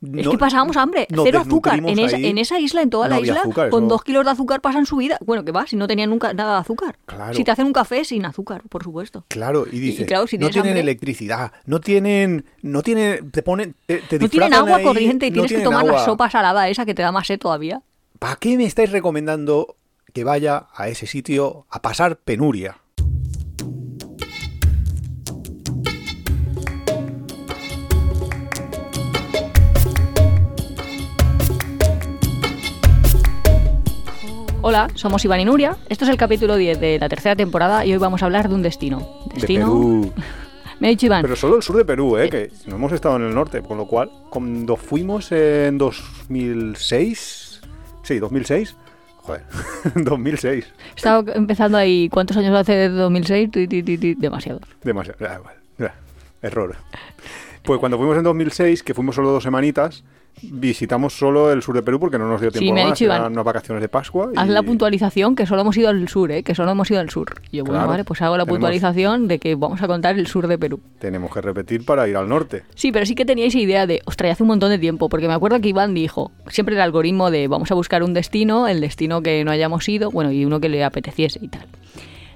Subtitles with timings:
[0.00, 1.78] es que pasábamos hambre, cero azúcar.
[1.78, 2.26] En esa, ahí.
[2.26, 4.60] en esa isla, en toda No la isla, azúcar, con eso- dos kilos de azúcar
[4.60, 5.18] pasan su vida.
[5.24, 6.96] Bueno, que va, si no tenían nunca nada de azúcar.
[7.06, 7.34] Claro.
[7.34, 9.24] Si te hacen un café sin azúcar, por supuesto.
[9.28, 13.74] Claro, y dice, claro, si no tienen hambre- electricidad, no tienen, no tienen, te ponen,
[13.86, 16.04] te, te No tienen agua ahí, corriente y no tienes que tomar la agua.
[16.04, 17.82] sopa salada esa que te da más sed todavía.
[18.18, 19.76] ¿Para qué me estáis recomendando
[20.12, 22.78] que vaya a ese sitio a pasar penuria?
[34.70, 35.78] Hola, somos Iván y Nuria.
[35.88, 38.54] Esto es el capítulo 10 de la tercera temporada y hoy vamos a hablar de
[38.54, 38.98] un destino.
[39.32, 39.64] Destino.
[39.64, 40.12] De Perú.
[40.80, 41.22] Me ha dicho Iván.
[41.22, 42.28] Pero solo el sur de Perú, ¿eh?
[42.28, 47.62] Que no hemos estado en el norte, con lo cual, cuando fuimos en 2006,
[48.02, 48.76] sí, 2006,
[49.16, 49.44] joder,
[49.94, 52.10] 2006, Estaba empezando ahí.
[52.10, 53.50] ¿Cuántos años hace de 2006?
[53.50, 54.60] Ti, ti, ti, ti, Demasiado.
[54.84, 55.94] demasiado, igual, da,
[56.42, 56.76] error.
[57.68, 60.02] Pues cuando fuimos en 2006, que fuimos solo dos semanitas,
[60.42, 63.00] visitamos solo el sur de Perú porque no nos dio Sí, tiempo me ha más,
[63.02, 64.30] eran unas vacaciones de Pascua.
[64.36, 66.42] Haz y- la puntualización que solo hemos ido al sur, ¿eh?
[66.42, 67.42] Que solo hemos ido al sur.
[67.50, 70.26] Y yo, bueno, vale, pues hago la Tenemos- puntualización de que vamos a contar el
[70.26, 70.80] sur de Perú.
[70.98, 72.62] Tenemos que repetir para ir al norte.
[72.74, 75.34] Sí, pero sí que teníais idea de, ostras, hace un montón de tiempo, porque me
[75.34, 79.20] acuerdo que Iván dijo, siempre el algoritmo de vamos a buscar un destino, el destino
[79.22, 81.66] que no hayamos ido, bueno, y uno que le apeteciese y tal.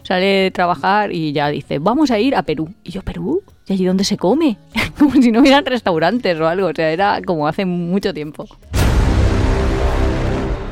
[0.03, 2.69] Sale de trabajar y ya dice, vamos a ir a Perú.
[2.85, 3.43] Y yo, ¿Perú?
[3.67, 4.59] ¿Y allí dónde se come?
[4.99, 8.47] como si no hubieran restaurantes o algo, o sea, era como hace mucho tiempo.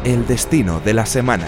[0.04, 1.46] El destino de la semana.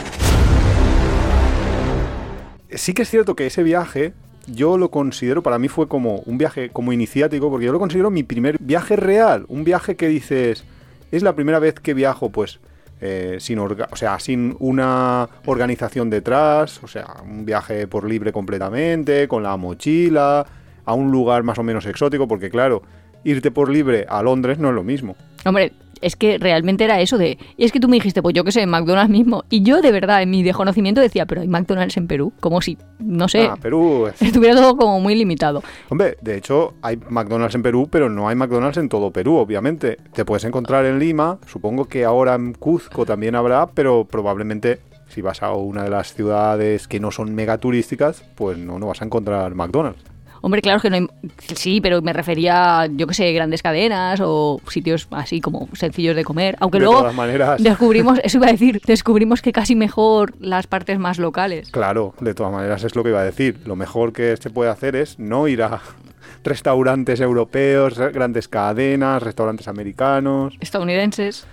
[2.71, 4.13] Sí que es cierto que ese viaje
[4.47, 8.11] yo lo considero, para mí fue como un viaje como iniciático, porque yo lo considero
[8.11, 10.65] mi primer viaje real, un viaje que dices,
[11.13, 12.59] es la primera vez que viajo, pues,
[13.01, 18.33] eh, sin, orga- o sea, sin una organización detrás, o sea, un viaje por libre
[18.33, 20.45] completamente, con la mochila,
[20.85, 22.83] a un lugar más o menos exótico, porque claro,
[23.25, 25.17] irte por libre a Londres no es lo mismo.
[25.45, 27.39] Hombre, es que realmente era eso de...
[27.57, 29.45] Y es que tú me dijiste, pues yo qué sé, McDonald's mismo.
[29.51, 32.33] Y yo de verdad, en mi desconocimiento decía, pero hay McDonald's en Perú.
[32.41, 35.63] Como si, no sé, Ah, Perú es- estuviera todo como muy limitado.
[35.91, 39.97] Hombre, de hecho, hay McDonald's en Perú, pero no hay McDonald's en todo Perú, obviamente.
[40.13, 45.21] Te puedes encontrar en Lima, supongo que ahora en Cuzco también habrá, pero probablemente si
[45.23, 49.03] vas a una de las ciudades que no son mega turísticas, pues no, no vas
[49.03, 50.03] a encontrar McDonald's.
[50.43, 51.07] Hombre, claro que no hay...
[51.55, 56.25] Sí, pero me refería, yo qué sé, grandes cadenas o sitios así como sencillos de
[56.25, 56.57] comer.
[56.61, 60.67] Aunque de luego todas maneras, descubrimos, eso iba a decir, descubrimos que casi mejor las
[60.67, 61.71] partes más locales.
[61.71, 63.61] claro, de todas maneras es lo que iba a decir.
[63.67, 65.81] Lo mejor que se puede hacer es no ir a
[66.45, 70.55] restaurantes europeos, grandes cadenas, restaurantes americanos.
[70.61, 71.47] Estadounidenses.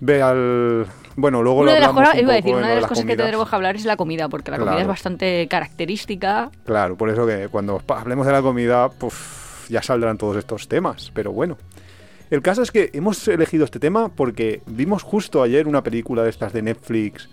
[0.00, 0.86] Ve al...
[1.16, 2.82] Bueno, luego Una lo de las hablamos cosas, un iba a decir, una de las
[2.82, 6.50] las cosas que tendremos que hablar es la comida, porque la comida es bastante característica.
[6.64, 9.14] Claro, por eso que cuando hablemos de la comida, pues
[9.68, 11.56] ya saldrán todos estos temas, pero bueno.
[12.30, 16.30] El caso es que hemos elegido este tema porque vimos justo ayer una película de
[16.30, 17.28] estas de Netflix,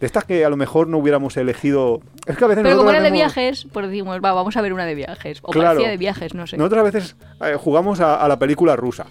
[0.00, 2.00] de estas que a lo mejor no hubiéramos elegido.
[2.26, 4.72] Es que a veces Pero como era de viajes, pues decimos, va, vamos a ver
[4.72, 5.38] una de viajes.
[5.42, 5.68] O Claro.
[5.68, 6.56] parecía de viajes, no sé.
[6.56, 9.06] Nosotros a veces eh, jugamos a, a la película rusa.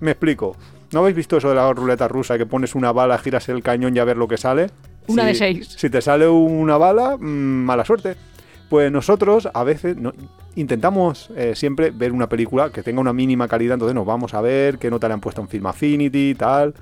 [0.00, 0.56] Me explico.
[0.92, 3.94] ¿No habéis visto eso de la ruleta rusa que pones una bala, giras el cañón
[3.96, 4.70] y a ver lo que sale?
[5.08, 5.74] Una Si- de seis.
[5.76, 7.20] Si te sale una bala, mm,
[7.64, 8.14] mala suerte.
[8.70, 10.12] Pues nosotros a veces no-
[10.56, 14.40] intentamos eh, siempre ver una película que tenga una mínima calidad, entonces nos vamos a
[14.40, 16.74] ver qué nota le han puesto en Film Affinity y tal.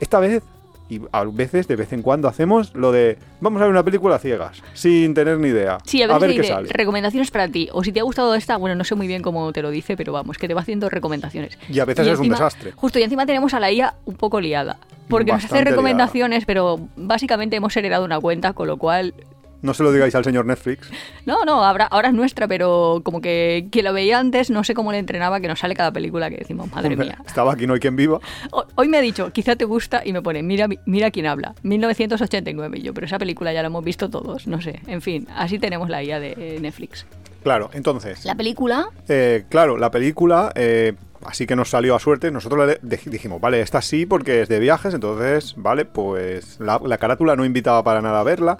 [0.00, 0.42] Esta vez,
[0.90, 4.16] y a veces de vez en cuando hacemos lo de vamos a ver una película
[4.16, 5.78] a ciegas, sin tener ni idea.
[5.84, 6.68] Sí, a veces ver qué sale.
[6.70, 7.68] recomendaciones para ti.
[7.72, 9.96] O si te ha gustado esta, bueno, no sé muy bien cómo te lo dice,
[9.96, 11.56] pero vamos, que te va haciendo recomendaciones.
[11.68, 12.72] Y a veces es un desastre.
[12.72, 14.78] Justo, y encima tenemos a la IA un poco liada.
[15.08, 19.14] Porque nos hace Bastante recomendaciones, pero básicamente hemos heredado una cuenta, con lo cual...
[19.62, 20.88] No se lo digáis al señor Netflix.
[21.26, 24.72] No, no, ahora, ahora es nuestra, pero como que quien lo veía antes, no sé
[24.74, 27.18] cómo le entrenaba, que nos sale cada película que decimos, madre Hombre, mía.
[27.26, 28.20] Estaba aquí, no hay quien viva.
[28.52, 31.54] Ho- Hoy me ha dicho, quizá te gusta, y me pone, mira, mira quién habla.
[31.62, 34.80] 1989, y yo, pero esa película ya la hemos visto todos, no sé.
[34.86, 37.06] En fin, así tenemos la IA de eh, Netflix.
[37.42, 40.92] Claro, entonces, La película eh, claro, la película, eh,
[41.24, 42.30] así que nos salió a suerte.
[42.30, 46.80] Nosotros le dij- dijimos, vale, esta sí porque es de viajes, entonces, vale, pues la,
[46.84, 48.58] la carátula no invitaba para nada a verla.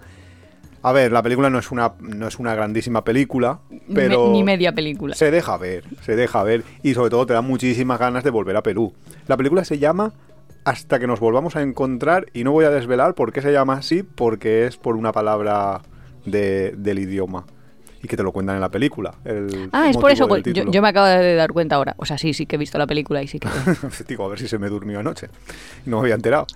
[0.82, 3.60] A ver, la película no es una, no es una grandísima película,
[3.94, 5.14] pero me- ni media película.
[5.14, 8.56] se deja ver, se deja ver y sobre todo te da muchísimas ganas de volver
[8.56, 8.94] a Perú.
[9.26, 10.12] La película se llama
[10.64, 13.74] Hasta que nos volvamos a encontrar y no voy a desvelar por qué se llama
[13.74, 15.80] así, porque es por una palabra
[16.26, 17.44] de- del idioma
[18.02, 19.14] y que te lo cuentan en la película.
[19.24, 20.28] el Ah, es por eso.
[20.28, 21.94] pues, yo, yo me acabo de dar cuenta ahora.
[21.98, 23.48] O sea, sí, sí que he visto la película y sí que.
[24.08, 25.28] Digo, a ver si se me durmió anoche.
[25.86, 26.46] No me había enterado.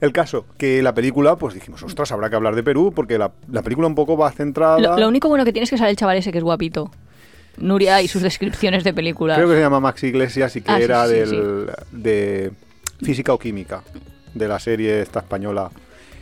[0.00, 3.32] El caso, que la película, pues dijimos, ostras, habrá que hablar de Perú, porque la,
[3.50, 4.78] la película un poco va centrada...
[4.78, 6.90] Lo, lo único bueno que tienes es que sale el chaval ese que es guapito.
[7.58, 9.36] Nuria y sus descripciones de películas.
[9.36, 12.52] Creo que se llama Max Iglesias y que Ah, era sí, del, de
[13.02, 13.82] física o química,
[14.32, 15.70] de la serie esta española.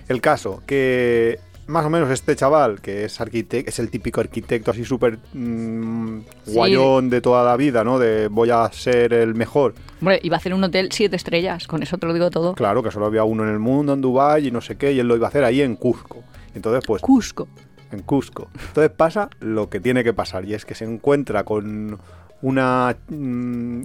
[0.08, 1.38] El caso, que
[1.68, 6.18] más o menos este chaval, que es arquitecto, es el típico arquitecto así súper mm,
[6.46, 6.54] Sí.
[6.54, 7.98] guayón de toda la vida, ¿no?
[7.98, 9.74] De voy a ser el mejor.
[10.00, 12.54] Hombre, iba a hacer un hotel siete estrellas, con eso te lo digo todo.
[12.54, 14.98] Claro, que solo había uno en el mundo, en Dubái y no sé qué, y
[15.00, 16.24] él lo iba a hacer ahí en Cusco.
[16.54, 17.46] Entonces, pues, Cusco.
[17.92, 18.48] en Cusco.
[18.68, 21.98] Entonces pasa lo que tiene que pasar y es que se encuentra con
[22.42, 23.82] una mm,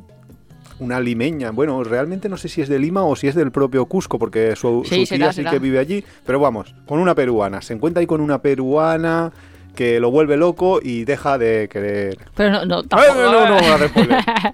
[0.83, 1.51] una limeña.
[1.51, 4.55] Bueno, realmente no sé si es de Lima o si es del propio Cusco porque
[4.55, 5.51] su, Sí, su será, tía sí será.
[5.51, 7.61] que vive allí, pero vamos, con una peruana.
[7.61, 9.31] Se encuentra ahí con una peruana
[9.75, 12.17] que lo vuelve loco y deja de querer.
[12.35, 13.15] Pero no, no, Ay, tampoco.
[13.21, 14.53] no, no, no.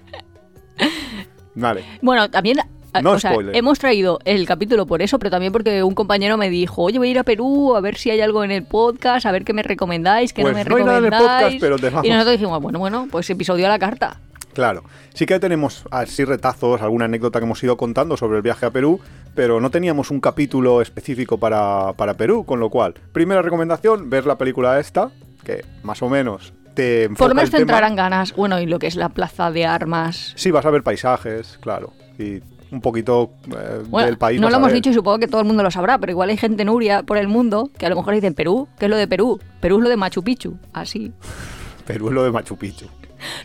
[1.54, 1.84] Vale.
[2.00, 2.58] Bueno, también
[3.02, 6.48] No o sea, hemos traído el capítulo por eso, pero también porque un compañero me
[6.48, 9.26] dijo, oye, voy a ir a Perú a ver si hay algo en el podcast,
[9.26, 11.42] a ver qué me recomendáis, qué Pues no me no hay nada en el recomendáis.
[11.44, 12.06] podcast, pero te vamos.
[12.06, 14.20] Y nosotros dijimos, bueno, bueno, pues episodio a la carta.
[14.52, 14.82] Claro,
[15.14, 18.70] sí que tenemos así retazos, alguna anécdota que hemos ido contando sobre el viaje a
[18.70, 19.00] Perú,
[19.34, 24.26] pero no teníamos un capítulo específico para, para Perú, con lo cual, primera recomendación, ver
[24.26, 25.10] la película esta,
[25.44, 28.34] que más o menos te enfoca Por lo menos el te entrarán ganas.
[28.34, 30.32] Bueno, y lo que es la plaza de armas.
[30.36, 34.40] Sí, vas a ver paisajes, claro, y un poquito eh, Bueno, del país.
[34.40, 36.36] no lo hemos dicho y supongo que todo el mundo lo sabrá, pero igual hay
[36.36, 39.08] gente nuria por el mundo que a lo mejor dicen Perú, ¿qué es lo de
[39.08, 39.40] Perú?
[39.60, 41.12] Perú es lo de Machu Picchu, así.
[41.86, 42.86] Perú es lo de Machu Picchu.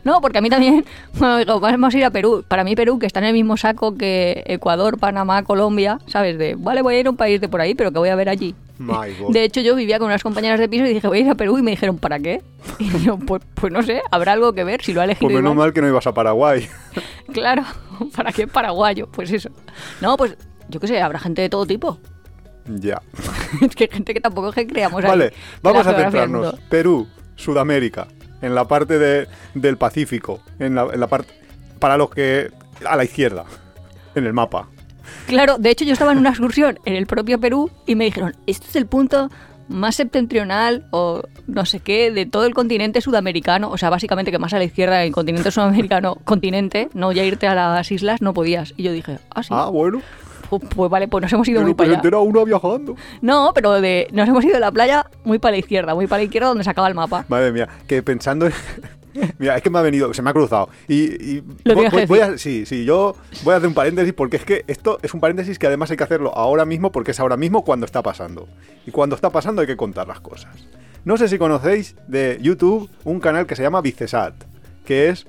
[0.03, 2.43] No, porque a mí también, bueno, digo, vamos a ir a Perú.
[2.47, 6.37] Para mí Perú, que está en el mismo saco que Ecuador, Panamá, Colombia, ¿sabes?
[6.37, 8.15] De, vale, voy a ir a un país de por ahí, pero que voy a
[8.15, 8.55] ver allí.
[9.29, 11.35] De hecho, yo vivía con unas compañeras de piso y dije, voy a ir a
[11.35, 12.41] Perú y me dijeron, ¿para qué?
[12.79, 15.35] Y yo, pues, pues no sé, habrá algo que ver si lo ha elegido Pues
[15.35, 16.67] menos mal que no ibas a Paraguay.
[17.31, 17.63] Claro,
[18.15, 19.07] ¿para qué paraguayo?
[19.07, 19.49] Pues eso.
[20.01, 20.35] No, pues
[20.69, 21.99] yo qué sé, habrá gente de todo tipo.
[22.65, 23.01] ya.
[23.61, 26.55] Es que hay gente que tampoco es que creamos Vale, vamos a centrarnos.
[26.69, 28.07] Perú, Sudamérica,
[28.45, 31.33] en la parte de- del Pacífico, en la, en la parte
[31.79, 32.51] para los que
[32.85, 33.43] a la izquierda,
[34.15, 34.67] en el mapa.
[35.27, 38.35] Claro, de hecho yo estaba en una excursión en el propio Perú y me dijeron,
[38.47, 39.29] este es el punto
[39.67, 44.37] más septentrional o no sé qué de todo el continente sudamericano, o sea, básicamente que
[44.39, 48.33] más a la izquierda del continente sudamericano, continente, no ya irte a las islas no
[48.33, 48.73] podías.
[48.77, 50.01] Y yo dije, ah, sí, Ah, bueno.
[50.49, 51.95] Pues, pues vale, pues nos hemos ido Pero muy para allá.
[51.97, 52.95] entera uno viajando.
[53.21, 56.19] No, pero de, nos hemos ido de la playa muy para la izquierda, muy para
[56.19, 57.25] la izquierda donde se acaba el mapa.
[57.27, 58.53] Madre mía, que pensando en...
[59.39, 60.67] Mira, es que me ha venido, se me ha cruzado.
[60.89, 61.03] Y,
[61.37, 61.75] y Lo
[62.07, 63.15] voy, a, sí, sí, yo
[63.45, 65.95] voy a hacer un paréntesis porque es que esto es un paréntesis que además hay
[65.95, 68.47] que hacerlo ahora mismo porque es ahora mismo cuando está pasando.
[68.85, 70.53] Y cuando está pasando hay que contar las cosas.
[71.05, 74.33] No sé si conocéis de YouTube un canal que se llama Vicesat,
[74.83, 75.25] que es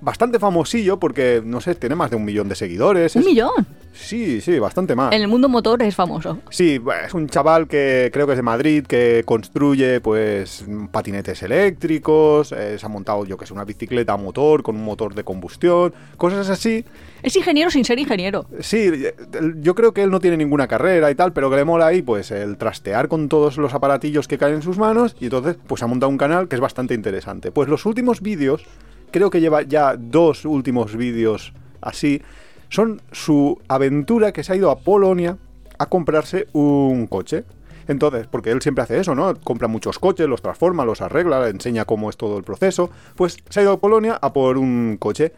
[0.00, 3.14] bastante famosillo porque, no sé, tiene más de un millón de seguidores.
[3.14, 3.50] Un es- millón.
[3.98, 5.12] Sí, sí, bastante más.
[5.12, 6.38] En el mundo motor es famoso.
[6.50, 12.52] Sí, es un chaval que creo que es de Madrid, que construye pues patinetes eléctricos,
[12.52, 15.24] eh, se ha montado yo que sé, una bicicleta a motor con un motor de
[15.24, 16.84] combustión, cosas así.
[17.22, 18.46] Es ingeniero sin ser ingeniero.
[18.60, 19.14] Sí, eh,
[19.56, 22.00] yo creo que él no tiene ninguna carrera y tal, pero que le mola ahí
[22.00, 25.82] pues el trastear con todos los aparatillos que caen en sus manos y entonces pues
[25.82, 27.50] ha montado un canal que es bastante interesante.
[27.50, 28.64] Pues los últimos vídeos,
[29.10, 32.22] creo que lleva ya dos últimos vídeos así,
[32.68, 35.36] son su aventura que se ha ido a Polonia
[35.78, 37.44] a comprarse un coche.
[37.86, 39.34] Entonces, porque él siempre hace eso, ¿no?
[39.36, 42.90] Compra muchos coches, los transforma, los arregla, le enseña cómo es todo el proceso.
[43.16, 45.32] Pues se ha ido a Polonia a por un coche.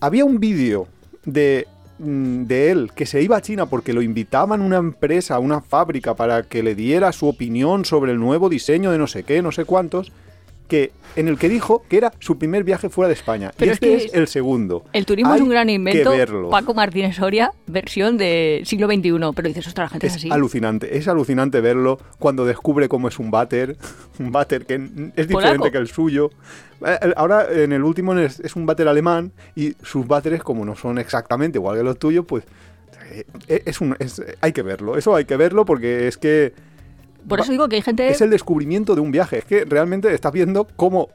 [0.00, 0.86] Había un vídeo
[1.24, 1.66] de,
[1.98, 6.14] mm, de él que se iba a China porque lo invitaban una empresa, una fábrica,
[6.14, 9.50] para que le diera su opinión sobre el nuevo diseño de no sé qué, no
[9.50, 10.12] sé cuántos,
[10.72, 13.52] que, en el que dijo que era su primer viaje fuera de España.
[13.56, 14.84] Pero y es este que es, el segundo.
[14.94, 16.10] El turismo Hay es un gran invento.
[16.10, 16.48] Que verlo.
[16.48, 19.12] Paco Martínez Soria, versión de siglo XXI.
[19.36, 20.30] Pero dices, ostras, la gente es, Es así.
[20.30, 23.76] alucinante, es alucinante verlo cuando descubre cómo es un váter,
[24.18, 25.70] un váter que es diferente Polaco.
[25.70, 26.30] que el suyo.
[26.86, 30.74] Eh, Ahora en el último es, es un váter alemán y sus váteres como no
[30.74, 32.44] son exactamente igual que los tuyos, pues
[33.48, 36.54] eh, es un, es- hay que verlo, eso hay que verlo porque es que
[37.28, 38.08] Por eso digo que hay gente...
[38.08, 41.08] es el descubrimiento de un viaje, es que realmente estás viendo cómo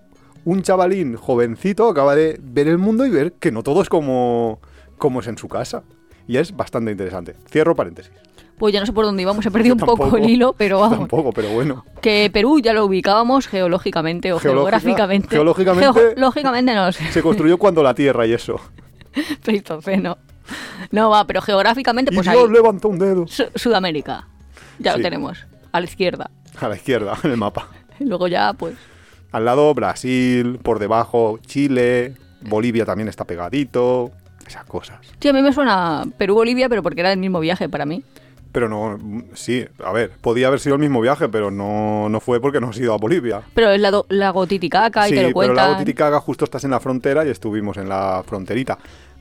[0.45, 4.59] un chavalín jovencito acaba de ver el mundo y ver que no todo es como,
[4.97, 5.83] como es en su casa.
[6.27, 7.35] Y es bastante interesante.
[7.49, 8.11] Cierro paréntesis.
[8.57, 10.97] Pues ya no sé por dónde íbamos, he perdido un poco el hilo, pero vamos.
[10.99, 11.85] Tampoco, pero bueno.
[12.01, 15.27] Que Perú ya lo ubicábamos geológicamente o Geológica- geográficamente.
[15.35, 16.91] geológicamente- Geológicamente no.
[16.91, 18.59] Se construyó cuando la Tierra y eso.
[19.43, 20.17] Pleistoceno.
[20.91, 22.51] No va, pero geográficamente, Y pues Dios ahí.
[22.53, 23.27] levantó un dedo.
[23.27, 24.27] Su- Sudamérica.
[24.79, 24.99] Ya Sí.
[24.99, 25.45] lo tenemos.
[25.77, 26.29] A la izquierda.
[26.59, 27.67] A la izquierda, en el mapa.
[27.99, 28.75] Y luego ya, pues.
[29.31, 34.11] Al lado Brasil, por debajo Chile, Bolivia también está pegadito.
[34.47, 34.99] Esas cosas.
[35.19, 38.03] Sí, a mí me suena Perú-Bolivia, pero porque era el mismo viaje para mí.
[38.53, 38.97] Pero no,
[39.33, 42.69] sí, a ver, podía haber sido el mismo viaje, pero no, no fue porque no
[42.69, 43.41] has ido a Bolivia.
[43.53, 45.57] Pero es la lago Titicaca y sí, te lo pero cuentan.
[45.57, 48.77] el lago Titicaca justo estás en la frontera y estuvimos en la fronterita.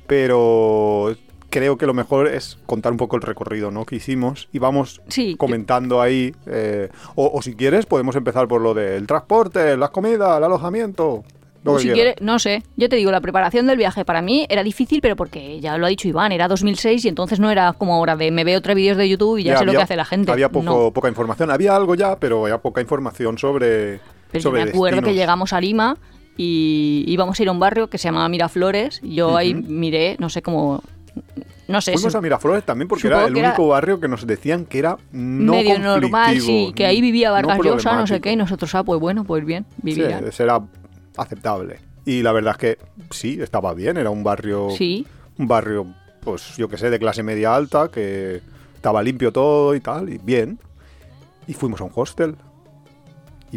[0.07, 1.15] Pero
[1.59, 3.85] creo que lo mejor es contar un poco el recorrido ¿no?
[3.87, 6.35] que hicimos y vamos Sí, yo- comentando ahí.
[6.47, 11.25] eh, o, o si quieres, podemos empezar por lo del transporte, las comidas, el alojamiento.
[11.65, 12.63] Lo si quiere, no sé.
[12.77, 15.87] Yo te digo, la preparación del viaje para mí era difícil, pero porque ya lo
[15.87, 18.77] ha dicho Iván, era 2006 y entonces no era como ahora de me veo tres
[18.77, 20.31] vídeos de YouTube y ya, sé lo que hace la gente.
[20.31, 20.91] Había poco, No.
[20.93, 21.51] poca información.
[21.51, 23.99] Había algo ya, pero había poca información sobre.
[24.31, 25.97] Pero yo sobre me acuerdo que llegamos a Lima
[26.37, 29.01] y íbamos a ir a un barrio que se llamaba Miraflores.
[29.03, 30.83] Yo ahí miré, no sé cómo.
[31.69, 34.07] No sé, Fuimos a Miraflores también porque Supongo era el que era único barrio que
[34.07, 38.07] nos decían que era no medio normal, sí, que ahí vivía no Vargas Llosa, no
[38.07, 40.21] sé qué, y nosotros, ah, pues bueno, pues bien, Sí, vivía.
[40.21, 40.61] ese era
[41.17, 41.81] aceptable.
[42.05, 42.79] Y la verdad es que
[43.11, 45.05] sí, estaba bien, era un barrio, Sí,
[45.39, 45.87] un barrio,
[46.21, 48.41] pues yo que sé, de clase media alta, que
[48.77, 50.61] estaba limpio todo y tal, y bien.
[51.49, 52.37] Y fuimos a un hostel.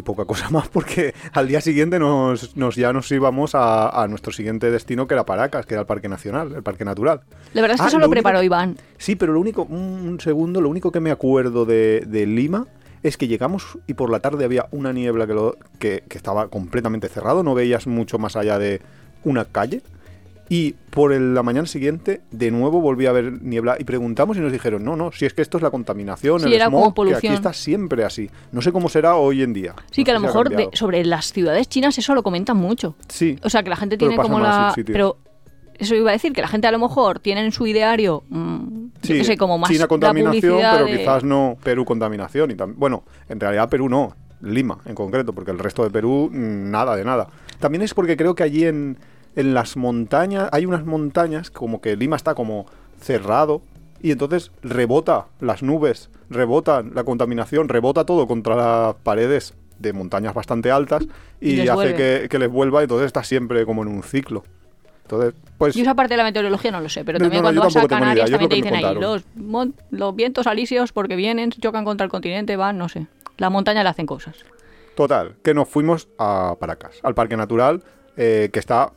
[0.00, 4.08] Y poca cosa más, porque al día siguiente nos, nos ya nos íbamos a, a
[4.08, 7.20] nuestro siguiente destino, que era Paracas, que era el Parque Nacional, el Parque Natural.
[7.52, 8.78] la verdad es que Ah, eso lo lo único- preparó Iván.
[8.96, 9.76] Sí, pero lo único, un,
[10.08, 12.66] un segundo, lo único que me acuerdo de, de Lima
[13.02, 16.48] es que llegamos y por la tarde había una niebla que, lo, que, que estaba
[16.48, 18.80] completamente cerrado, no veías mucho más allá de
[19.22, 19.82] una calle.
[20.52, 24.40] Y por el- la mañana siguiente, de nuevo volví a ver niebla y preguntamos y
[24.40, 26.78] nos dijeron, no, no, si es que esto es la contaminación, Sí, el era como
[26.80, 27.18] smog, que polución.
[27.18, 28.28] aquí está siempre así.
[28.50, 29.74] No sé cómo será hoy en día.
[29.92, 32.96] Sí, No que a lo mejor de- sobre las ciudades chinas eso lo comentan mucho.
[33.08, 34.74] Sí, O sea, que la gente tiene como la...
[34.86, 35.18] Pero
[35.78, 38.58] eso iba a decir, que la gente a lo mejor tiene en su ideario, mm,
[38.66, 42.50] yo Sí, qué sé, como más China contaminación, pero de- quizás no Perú contaminación.
[42.50, 46.70] Y bueno, en realidad Perú no, Lima en concreto, porque el resto de Perú mm,
[46.72, 47.28] nada de nada.
[47.60, 48.98] También es porque creo que allí en,
[49.36, 52.66] en las montañas, hay unas montañas como que Lima está como
[53.00, 53.62] cerrado
[54.02, 60.34] y entonces rebota las nubes, rebota la contaminación, rebota todo contra las paredes de montañas
[60.34, 61.06] bastante altas
[61.40, 64.44] Y y, hace que, que les vuelva, entonces está siempre como en un ciclo.
[65.02, 67.60] Entonces, pues Yo esa parte de la meteorología no lo sé, pero también no, no,
[67.60, 69.24] cuando vas a Canarias también te dicen ahí, los,
[69.90, 73.08] los vientos alisios porque vienen, chocan contra el continente, van, no sé.
[73.36, 74.36] La montaña le hacen cosas.
[74.94, 77.82] Total, que nos fuimos a Paracas, al Parque Natural,
[78.16, 78.92] eh, que está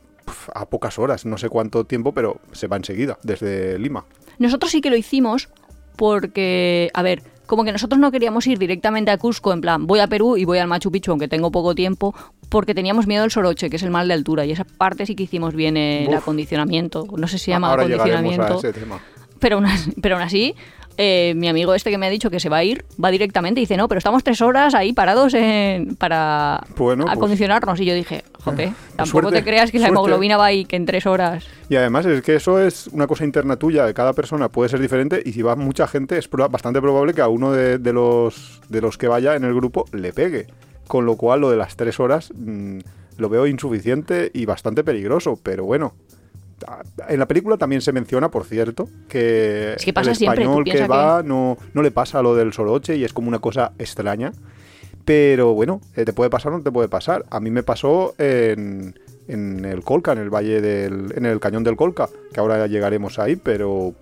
[0.54, 4.04] a pocas horas, no sé cuánto tiempo, pero se va enseguida, desde Lima.
[4.38, 5.48] Nosotros sí que lo hicimos
[5.96, 10.00] porque, a ver, como que nosotros no queríamos ir directamente a Cusco, en plan, voy
[10.00, 12.14] a Perú y voy al Machu Picchu, aunque tengo poco tiempo,
[12.48, 15.14] porque teníamos miedo del soroche, que es el mal de altura, y esa parte sí
[15.14, 16.16] que hicimos bien el Uf.
[16.16, 19.00] acondicionamiento, no sé si se llama Ahora llegaremos a acondicionamiento, ese tema.
[19.38, 20.54] pero aún así, pero aún así
[20.96, 23.60] eh, mi amigo este que me ha dicho que se va a ir, va directamente
[23.60, 27.80] y dice, no, pero estamos tres horas ahí parados en, para Bueno, pues- acondicionarnos.
[27.80, 30.86] Y yo dije, jope, tampoco suerte, te creas que la hemoglobina va ahí que en
[30.86, 31.46] tres horas.
[31.68, 34.80] Y además es que eso es una cosa interna tuya, de cada persona puede ser
[34.80, 38.60] diferente, y si va mucha gente es bastante probable que a uno de, de los,
[38.68, 40.46] de los que vaya en el grupo le pegue.
[40.86, 42.78] Con lo cual lo de las tres horas mm,
[43.16, 45.94] lo veo insuficiente y bastante peligroso, pero bueno.
[47.08, 50.64] En la película también se menciona, por cierto, que, Es que pasa el siempre, español
[50.64, 54.32] que va no, no le pasa lo del soroche y es como una cosa extraña.
[55.04, 57.24] Pero bueno, eh, te puede pasar o no te puede pasar.
[57.30, 61.12] A mí me pasó en, en el Colca, en el valle del.
[61.16, 63.94] en el cañón del Colca, que ahora ya llegaremos ahí, pero.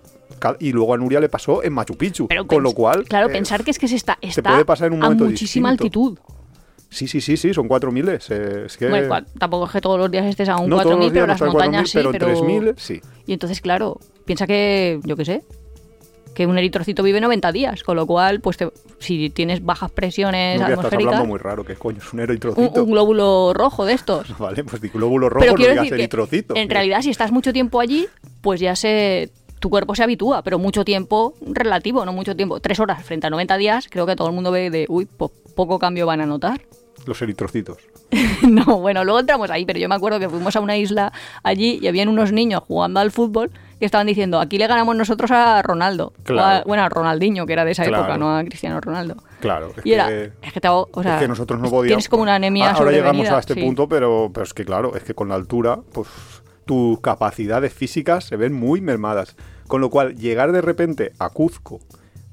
[0.59, 2.27] Y luego a Nuria le pasó en Machu Picchu.
[2.27, 3.05] Pero con lo cual.
[3.05, 5.71] Claro, eh, pensar que es que se está, está puede pasar en un a muchísima
[5.71, 5.99] distinto.
[5.99, 6.19] altitud.
[6.93, 8.19] Sí, sí, sí, sí, son 4.000.
[8.29, 8.87] eh, es que.
[8.87, 11.27] Bueno, tampoco es que todos los días estés a un no todos 4.000, los pero
[11.27, 12.27] las no montañas 4.000, sí, pero, pero...
[12.29, 13.01] en 3.000, sí.
[13.25, 15.43] Y entonces, claro, piensa que, yo qué sé,
[16.35, 20.59] que un eritrocito vive 90 días, con lo cual, pues te- si tienes bajas presiones
[20.59, 22.83] No, que estás atmosféricas, hablando muy raro, que coño, es un un, eritrocito.
[22.83, 24.37] un glóbulo rojo de estos.
[24.39, 26.55] Vale, pues di glóbulo rojo, pero no digas decir que, eritrocito.
[26.55, 28.07] en realidad, si estás mucho tiempo allí,
[28.41, 29.31] pues ya se...
[29.59, 32.59] Tu cuerpo se habitúa, pero mucho tiempo relativo, no mucho tiempo.
[32.59, 35.31] Tres horas frente a 90 días, creo que todo el mundo ve de, uy, pues
[35.55, 36.61] poco cambio van a notar.
[37.05, 37.77] Los eritrocitos.
[38.43, 41.79] No, bueno, luego entramos ahí, pero yo me acuerdo que fuimos a una isla allí
[41.81, 45.61] y habían unos niños jugando al fútbol que estaban diciendo, aquí le ganamos nosotros a
[45.61, 46.07] Ronaldo.
[46.19, 46.61] O Claro.
[46.61, 48.03] a- bueno, a Ronaldinho, que era de esa Claro.
[48.03, 49.15] época, no a Cristiano Ronaldo.
[49.39, 49.71] Claro.
[49.77, 50.31] Es Y era, que...
[50.41, 51.87] es que, te hago- o sea, es que nosotros no podíamos.
[51.87, 53.61] Tienes como una anemia Ahora llegamos a este sí.
[53.61, 56.09] punto, pero, pero es que claro, es que con la altura, pues
[56.65, 59.37] tus capacidades físicas se ven muy mermadas.
[59.67, 61.79] Con lo cual, llegar de repente a Cuzco,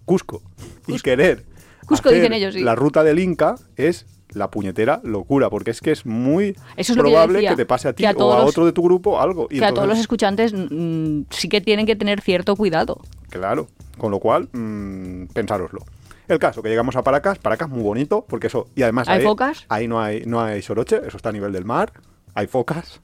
[0.04, 0.42] Cusco,
[0.88, 1.44] y querer
[1.86, 2.62] Cusco hacer dicen ellos, sí.
[2.62, 6.96] la ruta del Inca es la puñetera locura, porque es que es muy Eso es
[6.96, 8.64] lo que yo probable decía, que te pase a ti a o a los- otro
[8.66, 9.46] de tu grupo algo.
[9.50, 13.00] Y Que a todos los escuchantes mm, sí que tienen que tener cierto cuidado.
[13.28, 13.68] Claro,
[13.98, 15.80] con lo cual, mm, pensároslo.
[16.28, 19.24] El caso, que llegamos a Paracas, Paracas muy bonito, porque eso, y además ¿Hay ahí,
[19.24, 19.66] focas?
[19.68, 21.92] ahí no hay, no hay soroche, eso está a nivel del mar,
[22.34, 23.00] hay focas.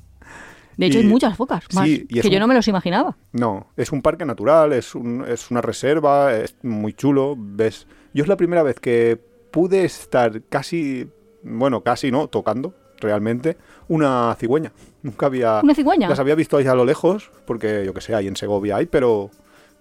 [0.76, 3.16] De hecho, Y- hay muchas focas, más, sí, y que yo no me los imaginaba.
[3.32, 7.34] No, es un parque natural, es, un- es una reserva, es muy chulo.
[7.36, 9.18] Ves, yo es la primera vez que
[9.50, 11.08] pude estar casi,
[11.46, 13.56] bueno, casi no, tocando realmente
[13.88, 14.72] una cigüeña.
[15.02, 15.60] Nunca había.
[15.62, 16.08] Una cigüeña.
[16.08, 18.86] Las había visto ahí a lo lejos, porque yo que sé, ahí en Segovia hay,
[18.86, 19.30] pero,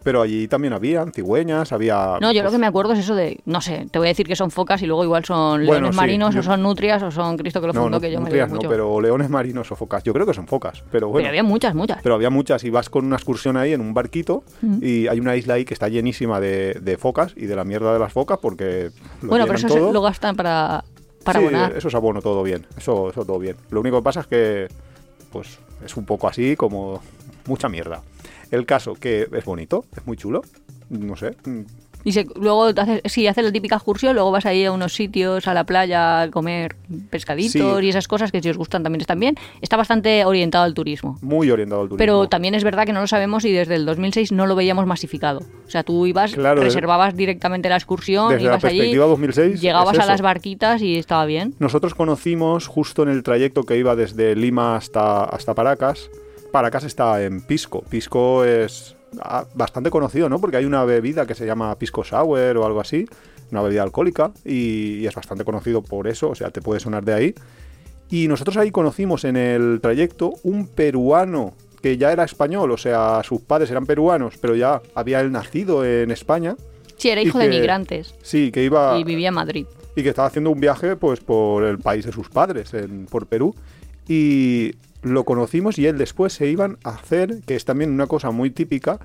[0.03, 2.17] pero allí también habían cigüeñas, había.
[2.21, 4.09] No, yo lo pues, que me acuerdo es eso de, no sé, te voy a
[4.09, 6.61] decir que son focas y luego igual son Bueno, leones sí, marinos yo- o son
[6.61, 8.69] nutrias o son Cristo que lo No, fundó, no, que yo me nutrias no, mucho.
[8.69, 10.03] pero leones marinos o focas.
[10.03, 11.19] Yo creo que son focas, pero bueno.
[11.23, 12.01] Pero había muchas, muchas.
[12.03, 14.77] Pero había muchas y vas con una excursión ahí en un barquito Mm.
[14.83, 17.93] y hay una isla ahí que está llenísima de, de focas y de la mierda
[17.93, 18.91] de las focas porque
[19.21, 19.91] lo bueno, pero eso se- todo.
[19.93, 20.83] lo gastan para,
[21.25, 21.75] para Sí, abonar.
[21.75, 22.65] eso es abono, todo bien.
[22.77, 23.57] Eso, eso todo bien.
[23.71, 24.67] Lo único que pasa es que
[25.31, 27.01] pues es un poco así como
[27.47, 28.01] mucha mierda.
[28.51, 30.43] El caso que es bonito, es muy chulo.
[30.89, 31.35] No sé.
[32.05, 35.47] Y se- luego, haces, sí, haces la típica excursión, luego vas ahí a unos sitios,
[35.47, 36.75] a la playa, a comer
[37.09, 37.85] pescaditos Sí.
[37.85, 39.35] y esas cosas que si os gustan también están bien.
[39.59, 41.17] Está bastante orientado al turismo.
[41.21, 41.97] Muy orientado al turismo.
[41.97, 44.85] Pero también es verdad que no lo sabemos y desde el 2006 no lo veíamos
[44.85, 45.39] masificado.
[45.67, 49.05] O sea, tú ibas, Claro, desde- reservabas directamente la excursión, Desde la ibas allí, perspectiva
[49.07, 51.55] 2006 llegabas es a las barquitas y estaba bien.
[51.59, 56.11] Nosotros conocimos justo en el trayecto que iba desde Lima hasta, hasta Paracas.
[56.51, 57.81] Paracas está en Pisco.
[57.89, 58.95] Pisco es
[59.53, 60.39] bastante conocido, ¿no?
[60.39, 63.07] Porque hay una bebida que se llama Pisco Sour o algo así,
[63.51, 67.03] una bebida alcohólica, y, y es bastante conocido por eso, o sea, te puede sonar
[67.05, 67.35] de ahí.
[68.09, 73.21] Y nosotros ahí conocimos en el trayecto un peruano que ya era español, o sea,
[73.23, 76.55] sus padres eran peruanos, pero ya había él nacido en España.
[76.97, 79.65] Sí, era hijo de migrantes Sí, que iba y vivía en Madrid.
[79.95, 83.27] y que estaba haciendo un viaje pues por el país de sus padres, en, por
[83.27, 83.53] Perú.
[84.07, 84.71] Y
[85.05, 88.49] lo conocimos y él después se iban a hacer, que es también una cosa muy
[88.49, 88.99] típica,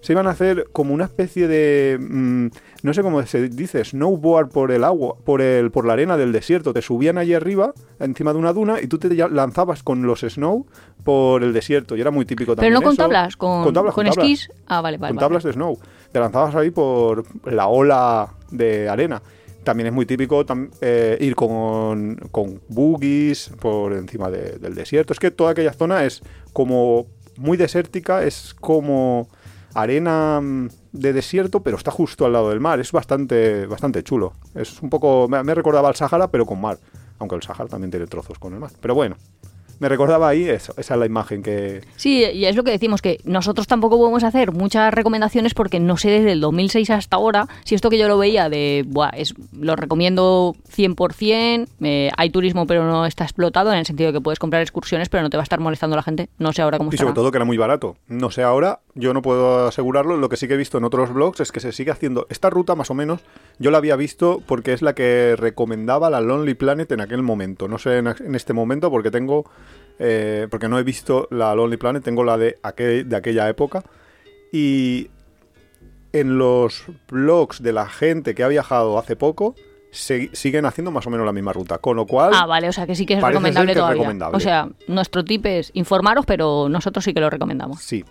[0.00, 2.46] se iban a hacer como una especie de, mm,
[2.82, 6.32] no sé cómo se dice, snowboard por el agua, por el, por la arena del
[6.32, 6.72] desierto.
[6.72, 10.66] Te subían allí arriba, encima de una duna, y tú te lanzabas con los snow
[11.04, 11.96] por el desierto.
[11.96, 12.74] Y era muy típico Pero también.
[12.74, 13.02] no con eso.
[13.02, 14.50] tablas, con, Con tablas, con con tablas esquís.
[14.66, 15.10] Ah, vale, vale.
[15.10, 15.24] con vale.
[15.24, 15.78] tablas de snow.
[16.10, 19.22] Te lanzabas ahí por la ola de arena.
[19.64, 20.44] También es muy típico
[20.80, 22.60] eh, ir con, con
[23.60, 25.12] por encima de- del desierto.
[25.12, 29.28] Es que toda aquella zona es como muy desértica, es como
[29.74, 32.80] arena mm, de desierto, pero está justo al lado del mar.
[32.80, 34.32] Es bastante, bastante chulo.
[34.54, 35.28] Es un poco.
[35.28, 36.78] Me, me recordaba al Sahara, pero con mar.
[37.18, 38.70] Aunque el Sahara también tiene trozos con el mar.
[38.80, 39.16] Pero bueno,
[39.82, 40.72] me recordaba ahí eso.
[40.76, 44.22] Esa es la imagen que, Sí, y es lo que decimos, que nosotros tampoco podemos
[44.22, 48.06] hacer muchas recomendaciones porque no sé desde el 2006 hasta ahora si esto que yo
[48.06, 53.72] lo veía de, buah, es, lo recomiendo 100%, eh, hay turismo pero no está explotado
[53.72, 55.96] en el sentido de que puedes comprar excursiones pero no te va a estar molestando
[55.96, 57.08] la gente, no sé ahora cómo Y estará.
[57.08, 57.96] sobre todo que era muy barato.
[58.06, 60.16] No sé ahora, yo no puedo asegurarlo.
[60.16, 62.50] Lo que sí que he visto en otros blogs es que se sigue haciendo esta
[62.50, 63.22] ruta más o menos.
[63.58, 67.66] Yo la había visto porque es la que recomendaba la Lonely Planet en aquel momento.
[67.66, 69.44] No sé en, en este momento porque tengo,
[69.98, 73.82] eh, porque no he visto la Lonely Planet, tengo la de, aquel, de aquella época.
[74.52, 75.08] Y
[76.12, 79.54] en los blogs de la gente que ha viajado hace poco,
[79.90, 81.78] se- siguen haciendo más o menos la misma ruta.
[81.78, 83.94] Con lo cual, Ah, vale, o sea que sí que es recomendable que es todavía.
[84.02, 84.36] recomendable.
[84.36, 87.80] O sea, nuestro tip es informaros, pero nosotros sí que lo recomendamos.
[87.80, 88.04] Sí.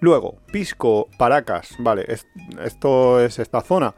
[0.00, 2.26] Luego, Pisco, Paracas, vale, es-
[2.64, 3.94] esto es esta zona.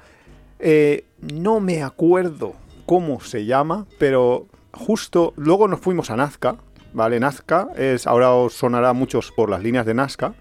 [0.59, 2.55] Eh, no me acuerdo
[2.87, 6.57] cómo se llama, pero justo luego nos fuimos a Nazca,
[6.93, 7.21] ¿vale?
[7.21, 10.35] Nazca es, ahora os sonará muchos por las líneas de Nazca,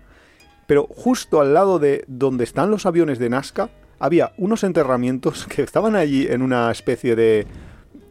[0.67, 5.61] pero justo al lado de donde están los aviones de Nazca había unos enterramientos que
[5.63, 7.47] estaban allí en una especie de,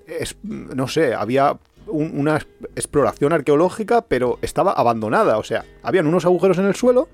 [0.07, 2.37] es- no sé, había un- una
[2.77, 7.09] exploración arqueológica, pero estaba abandonada, o sea, habían unos agujeros en el suelo,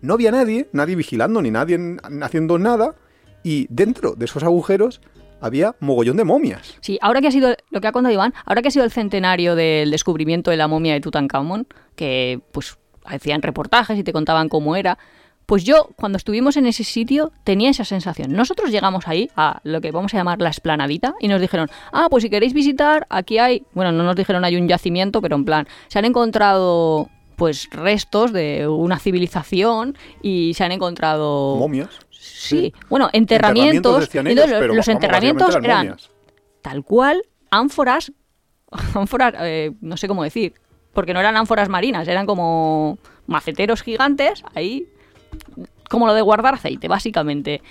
[0.00, 2.94] no había nadie, nadie vigilando ni nadie en- haciendo nada,
[3.42, 5.00] y dentro de esos agujeros
[5.44, 6.78] había mogollón de momias.
[6.80, 8.90] Sí, ahora que ha sido lo que ha contado Iván, ahora que ha sido el
[8.90, 14.48] centenario del descubrimiento de la momia de Tutankamón, que pues hacían reportajes y te contaban
[14.48, 14.96] cómo era,
[15.44, 18.32] pues yo cuando estuvimos en ese sitio tenía esa sensación.
[18.32, 22.06] Nosotros llegamos ahí a lo que vamos a llamar la esplanadita y nos dijeron, ah,
[22.08, 25.44] pues si queréis visitar, aquí hay, bueno, no nos dijeron hay un yacimiento, pero en
[25.44, 31.90] plan, se han encontrado pues restos de una civilización y se han encontrado Momias.
[32.44, 34.00] Sí, bueno, enterramientos.
[34.00, 35.96] decían ellos, entonces, pero los vamos, enterramientos eran
[36.62, 38.12] tal cual ánforas,
[38.94, 40.54] ánforas, eh, no sé cómo decir,
[40.92, 44.86] porque no eran ánforas marinas, eran como maceteros gigantes ahí,
[45.88, 47.62] como lo de guardar aceite, básicamente.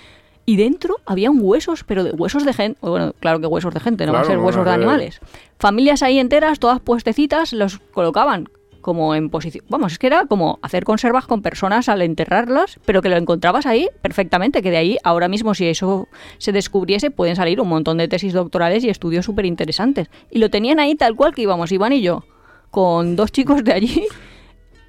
[0.46, 4.04] Y dentro habían huesos, pero de huesos de gente, bueno, claro que huesos de gente,
[4.04, 5.20] no van a ser no huesos a de animales.
[5.58, 8.48] Familias ahí enteras, todas puestecitas, los colocaban
[8.84, 9.64] como en posición.
[9.70, 13.64] Vamos, es que era como hacer conservas con personas al enterrarlas, pero que lo encontrabas
[13.64, 17.96] ahí perfectamente, que de ahí ahora mismo si eso se descubriese pueden salir un montón
[17.96, 20.08] de tesis doctorales y estudios súper interesantes.
[20.30, 22.24] Y lo tenían ahí tal cual que íbamos Iván y yo,
[22.70, 24.06] con dos chicos de allí,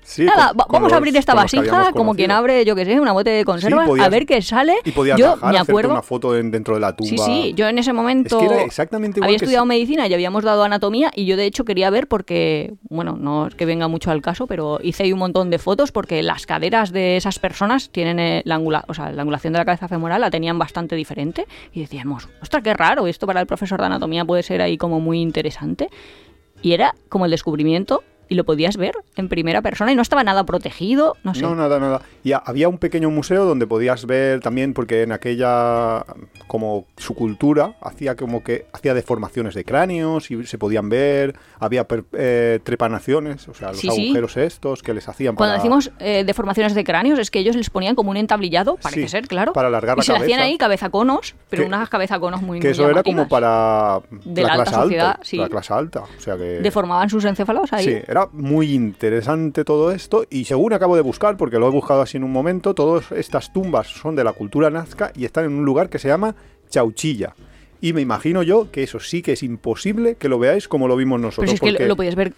[0.08, 2.76] Sí, Nada, con- va- con vamos a abrir esta los vasija como quien abre, yo
[2.76, 4.76] que sé, una bote de conserva, podías- a ver qué sale.
[4.86, 5.92] Y podías yo me acuerdo.
[5.94, 7.10] una foto en- dentro de la tumba.
[7.10, 9.70] Sí, sí, yo en ese momento Es que era exactamente igual había que estudiado si-
[9.70, 13.56] medicina y habíamos dado anatomía y yo de hecho quería ver porque, bueno, no es
[13.56, 16.92] que venga mucho al caso, pero hice ahí un montón de fotos porque las caderas
[16.92, 20.22] de esas personas tienen eh, la, angula- o sea, la angulación de la cabeza femoral
[20.22, 24.24] la tenían bastante diferente y decíamos, ostras, qué raro, esto para el profesor de anatomía
[24.24, 25.90] puede ser ahí como muy interesante.
[26.62, 30.24] Y era como el descubrimiento y lo podías ver en primera persona y no estaba
[30.24, 31.42] nada protegido, no sé.
[31.42, 32.02] No, nada, nada.
[32.24, 36.06] Y ha- había un pequeño museo donde podías ver también, porque en aquella,
[36.48, 41.88] como su cultura, hacía como que hacía deformaciones de cráneos y se podían ver, había
[41.88, 44.06] per- eh, trepanaciones, o sea, los Sí, sí.
[44.08, 47.70] agujeros estos que les hacían Cuando decimos eh, deformaciones de cráneos, es que ellos les
[47.70, 49.54] ponían como un entablillado, parece Sí, ser, claro.
[49.54, 50.44] para alargar y la se hacían cabeza.
[50.44, 54.48] ahí cabezaconos, pero Que- unas cabezaconos muy Que muy eso era como para De la,
[54.48, 55.38] la alta clase sociedad, alta, sí.
[55.38, 56.44] la clase alta, o sea que...
[56.62, 57.86] Deformaban sus encéfalos ahí.
[57.86, 62.02] Sí, era muy interesante todo esto y según acabo de buscar, porque lo he buscado
[62.02, 65.52] así en un momento, todas estas tumbas son de la cultura nazca y están en
[65.54, 66.34] un lugar que se llama
[66.70, 67.36] Chauchilla.
[67.82, 70.96] Y me imagino yo que eso sí que es imposible que lo veáis como lo
[70.96, 71.46] vimos nosotros.
[71.46, 72.34] pero si es que porque- lo, lo podías ver.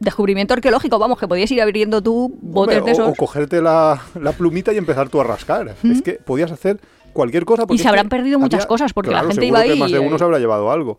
[0.00, 3.12] Descubrimiento arqueológico, vamos, que podías ir abriendo tú botes Hombre, de o, esos.
[3.12, 5.76] o cogerte la, la plumita y empezar tú a rascar.
[5.84, 6.80] Es que podías hacer
[7.12, 7.66] cualquier cosa.
[7.66, 10.16] porque se habrán perdido muchas cosas, porque la gente iba ahí más de y- uno
[10.18, 10.98] se habrá llevado algo.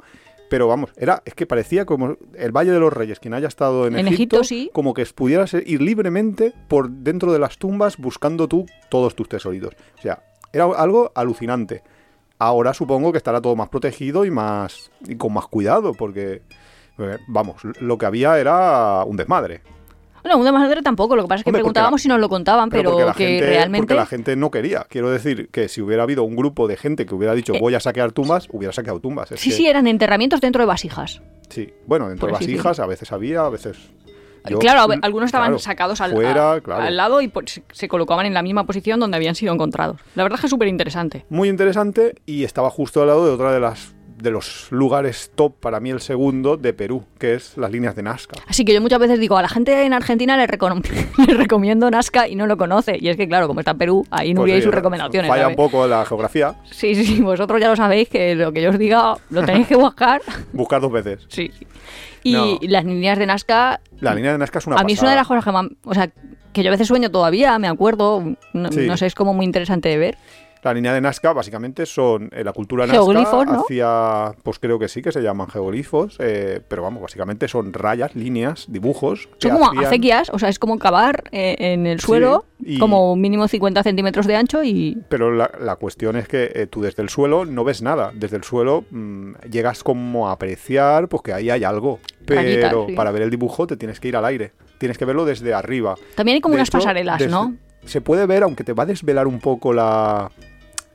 [0.54, 3.88] Pero vamos, era, es que parecía como el Valle de los Reyes, quien haya estado
[3.88, 4.70] en, En Egipto, Egipto, sí.
[4.72, 9.74] como que pudieras ir libremente por dentro de las tumbas buscando tú todos tus tesoritos.
[9.98, 11.82] O sea, era algo alucinante.
[12.38, 16.44] Ahora supongo que estará todo más protegido y más y con más cuidado, porque
[17.00, 19.62] eh, vamos, lo que había era un desmadre.
[20.24, 22.20] No, un de madre tampoco, lo que pasa es que Hombre, preguntábamos la- si nos
[22.20, 23.82] lo contaban, pero, que gente, realmente.
[23.82, 24.86] porque la gente no quería.
[24.90, 27.76] Quiero decir que si hubiera habido un grupo de gente que hubiera dicho Eh, voy
[27.76, 29.32] a saquear tumbas, hubiera saqueado tumbas.
[29.32, 31.22] Es Sí, que- sí, eran enterramientos dentro de vasijas.
[31.50, 31.74] sí.
[31.86, 33.78] Bueno, dentro de vasijas a veces había, a veces.
[34.50, 36.84] yo- claro, ver, algunos estaban claro, sacados al, fuera, a- claro.
[36.84, 40.02] al lado y pues, se colocaban en la misma posición donde habían sido encontrados.
[40.16, 41.26] La verdad es que es súper interesante.
[41.30, 45.54] Muy interesante y estaba justo al lado de otra de las de los lugares top
[45.60, 48.36] para mí el segundo de Perú, que es las líneas de Nazca.
[48.48, 50.82] Así que yo muchas veces digo, a la gente en Argentina le, recom-
[51.28, 52.98] le recomiendo Nazca y no lo conoce.
[53.00, 55.30] Y es que, claro, como está en Perú, ahí no Pues, hubiera eh, sus recomendaciones.
[55.30, 55.58] Falla ¿sabes?
[55.58, 58.70] un poco la geografía, Sí, sí, sí, vosotros ya lo sabéis que lo que yo
[58.72, 60.22] os diga lo tenéis que buscar.
[60.54, 61.20] buscar dos veces.
[61.28, 61.68] Sí, sí.
[62.24, 62.58] Y No.
[62.62, 65.18] las líneas de Nazca, La línea de Nazca es una a mí es una de
[65.18, 65.42] las pasada.
[65.42, 65.78] cosas que más...
[65.84, 66.10] O sea,
[66.54, 68.24] que yo a veces sueño todavía, me acuerdo.
[68.54, 68.86] No, Sí.
[68.88, 70.18] no sé, es como muy interesante de ver.
[70.63, 73.62] La línea de Nazca básicamente son eh, la cultura Nazca ¿no?
[73.62, 78.15] hacia, pues creo que sí que se llaman geoglifos, eh, pero vamos, básicamente son rayas,
[78.15, 79.28] líneas, dibujos.
[79.39, 83.15] Son como hacían- acequias, o sea, es como cavar eh, en el suelo, y- como
[83.15, 84.97] mínimo 50 centímetros de ancho y...
[85.10, 88.12] Pero la, la cuestión es que tú desde el suelo no ves nada.
[88.13, 91.99] Desde el suelo mm, llegas como a apreciar pues que ahí hay algo.
[92.26, 92.93] Pero sí.
[92.93, 94.54] para ver el dibujo te tienes que ir al aire.
[94.78, 95.95] Tienes que verlo desde arriba.
[96.15, 97.56] También hay como De unas hecho, pasarelas, desde- ¿no?
[97.86, 100.32] Se puede ver, aunque te va a desvelar un poco la...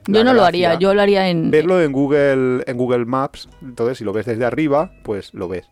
[0.07, 1.51] Yo no lo haría, yo lo haría en...
[1.51, 5.69] Verlo en Google, en Google Maps, entonces si lo ves desde arriba, pues lo ves.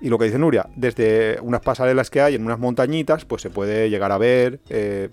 [0.00, 3.50] Y lo que dice Nuria, desde unas pasarelas que hay en unas montañitas, pues se
[3.50, 5.10] puede llegar a ver eh,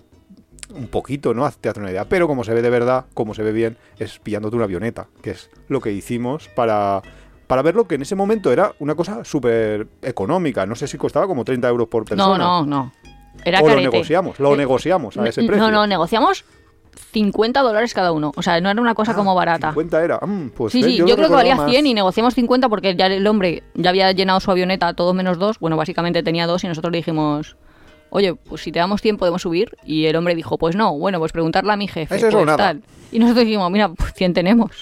[0.74, 1.50] un poquito, ¿no?
[1.50, 2.04] Te hace una idea.
[2.04, 5.30] Pero como se ve de verdad, como se ve bien, es pillándote una avioneta, que
[5.30, 7.02] es lo que hicimos para,
[7.46, 10.66] para verlo, que en ese momento era una cosa súper económica.
[10.66, 12.38] No sé si costaba como 30 euros por persona.
[12.38, 12.92] No, no, no.
[13.44, 15.64] Era o lo negociamos, lo Eh, negociamos a ese precio.
[15.64, 16.44] No, no, negociamos
[17.16, 18.30] 50 dólares cada uno.
[18.36, 19.68] O sea, no era una cosa como barata.
[19.70, 20.18] 50 era.
[20.18, 21.70] Mm, pues Sí, sí, yo, creo que valía más.
[21.70, 25.38] 100 y negociamos 50 porque ya el hombre ya había llenado su avioneta todos menos
[25.38, 25.58] dos.
[25.58, 27.56] Bueno, básicamente tenía dos y nosotros le dijimos,
[28.10, 29.74] oye, pues si te damos tiempo podemos subir.
[29.82, 32.16] Y el hombre dijo, pues no, bueno, pues preguntarle a mi jefe.
[32.16, 32.58] Es eso, pues nada.
[32.58, 32.82] tal.
[33.10, 34.72] Y nosotros dijimos, mira, pues 100 tenemos.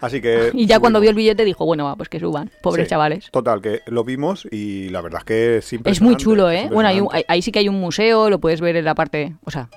[0.00, 0.50] Así que...
[0.54, 3.30] Y ya cuando vio el billete dijo, bueno, va, pues que suban, pobres Sí, chavales.
[3.32, 6.68] Total, que lo vimos y la verdad es que es Es muy chulo, ¿eh?
[6.72, 9.34] Bueno, hay un- ahí sí que hay un museo, lo puedes ver en la parte,
[9.44, 9.68] o sea,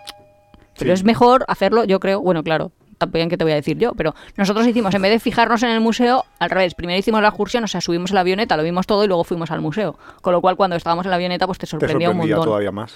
[0.77, 1.01] pero Sí.
[1.01, 4.15] es mejor hacerlo, yo creo, bueno, claro, también que te voy a decir yo, pero
[4.37, 7.63] nosotros hicimos, en vez de fijarnos en el museo, al revés, primero hicimos la excursión,
[7.63, 10.31] o sea, subimos a la avioneta, lo vimos todo y luego fuimos al museo, con
[10.31, 12.49] lo cual cuando estábamos en la avioneta, pues te Te sorprendía, un sorprendía montón.
[12.49, 12.95] todavía más.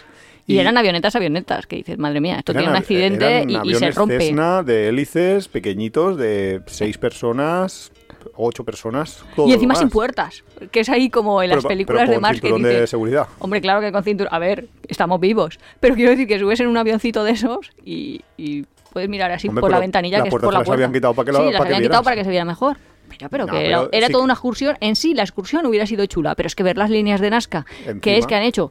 [0.49, 3.75] Y, eran avionetas, avionetas, que dices, madre mía, esto tiene un accidente eran y- y,
[3.75, 4.17] se rompe.
[4.17, 7.91] Cessna de hélices pequeñitos de seis personas,
[8.35, 9.23] ocho personas.
[9.35, 12.41] todo Y encima sin puertas, que es ahí como en las películas pero de Mars
[12.41, 13.27] que cinturón de seguridad.
[13.39, 14.33] Hombre, claro que con cinturón.
[14.33, 15.59] A ver, estamos vivos.
[15.79, 19.47] Pero quiero decir que subes en un avioncito de esos y, y puedes mirar así
[19.47, 20.73] Hombre, por la ventanilla que es por la las puerta.
[20.73, 22.77] habían quitado para que sí, para las que habían quitado para que se viera mejor.
[23.09, 24.77] Pero, pero No, que pero era, era sí toda que- una excursión.
[24.81, 27.65] En sí, la excursión hubiera sido chula, pero es que ver las líneas de Nazca,
[27.85, 28.15] que Encima.
[28.17, 28.69] es que han hecho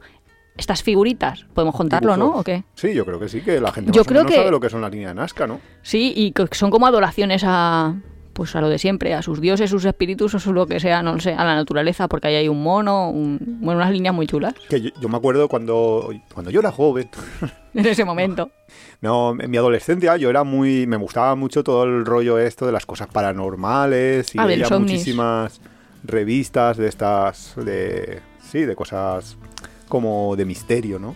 [0.55, 2.29] estas figuritas, podemos contarlo, ¿no?
[2.37, 2.63] ¿O qué?
[2.75, 4.51] Sí, yo creo que sí, que la gente Yo más o creo menos que- sabe
[4.51, 5.59] lo que son las líneas de Nazca, ¿no?
[5.83, 7.93] Sí, y que son como adoraciones a
[8.37, 11.01] pues a lo de siempre, a sus dioses, sus espíritus o su lo que sea,
[11.01, 14.13] no lo sé, a la naturaleza, porque ahí hay un mono, un- bueno, unas líneas
[14.13, 17.09] muy chulas Que yo, yo me acuerdo cuando, cuando yo era joven,
[17.73, 18.51] en ese momento.
[19.01, 22.71] no, en mi adolescencia yo era muy, me gustaba mucho todo el rollo esto de
[22.71, 24.91] las cosas paranormales y Ah, los ovnis.
[24.91, 25.59] muchísimas
[26.03, 28.19] revistas de estas, de,
[28.51, 29.35] sí, de cosas
[29.87, 31.15] como de misterio, ¿no?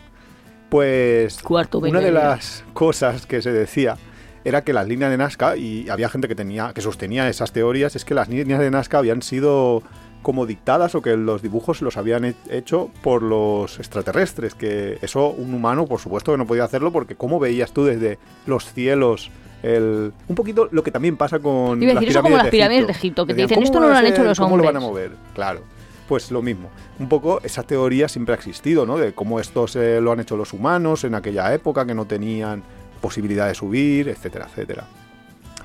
[0.70, 3.98] Pues Cuarto una de las cosas que se decía
[4.44, 7.96] era que las líneas de Nazca, y había gente que tenía, que sostenía esas teorías,
[7.96, 9.84] es que las líneas de Nazca habían sido
[10.22, 15.30] como dictadas o que los dibujos los habían he- hecho por los extraterrestres, que eso
[15.30, 19.32] un humano por supuesto que no podía hacerlo porque cómo veías tú desde los cielos
[19.64, 22.86] el un poquito lo que también pasa con Iba a decir, eso como las pirámides
[22.88, 24.76] de Egipto, que te dicen, "¿Cómo esto no lo han hecho los ¿Cómo lo van
[24.76, 25.10] a hombres?".
[25.10, 25.18] mover?
[25.34, 25.62] Claro.
[26.08, 26.70] Pues lo mismo.
[27.00, 28.98] Un poco esa teoría siempre ha existido, ¿no?
[28.98, 32.64] De cómo esto se lo han hecho los humanos en aquella época que no tenían
[33.02, 34.86] posibilidad de subir, etcétera, etcétera.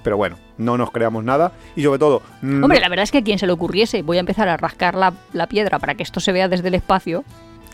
[0.03, 2.22] Pero bueno, no nos creamos nada y sobre todo...
[2.42, 4.57] mm, Hombre, la verdad es que a quien se le ocurriese, voy a empezar a
[4.57, 7.25] rascar la, la piedra para que esto se vea desde el espacio,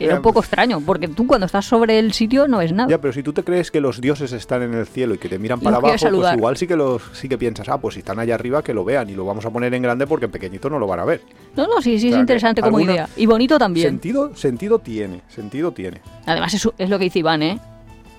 [0.00, 2.88] era un poco pues- extraño, porque tú cuando estás sobre el sitio no ves nada.
[2.88, 5.28] Ya, pero si tú te crees que los dioses están en el cielo y que
[5.28, 6.32] te miran para abajo, saludar.
[6.32, 8.74] pues igual sí que los sí que piensas, ah, pues si están allá arriba que
[8.74, 11.00] lo vean y lo vamos a poner en grande porque en pequeñito no lo van
[11.00, 11.20] a ver.
[11.54, 13.08] No, no, sí, sí, O es sea, interesante como idea.
[13.16, 13.86] Y bonito también.
[13.86, 16.00] Sentido, sentido tiene, sentido tiene.
[16.26, 17.60] Además, es, es lo que dice Iván, ¿eh?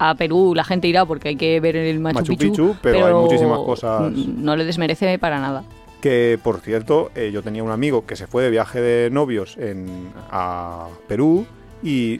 [0.06, 3.13] A Perú la gente irá porque hay que ver el Machu, Machu Picchu, pero hay
[3.13, 4.12] muchísimas cosas.
[4.12, 5.63] No le desmerece para nada.
[6.02, 9.56] Que por cierto, eh, yo tenía un amigo que se fue de viaje de novios
[9.58, 11.46] en, a Perú
[11.82, 12.20] y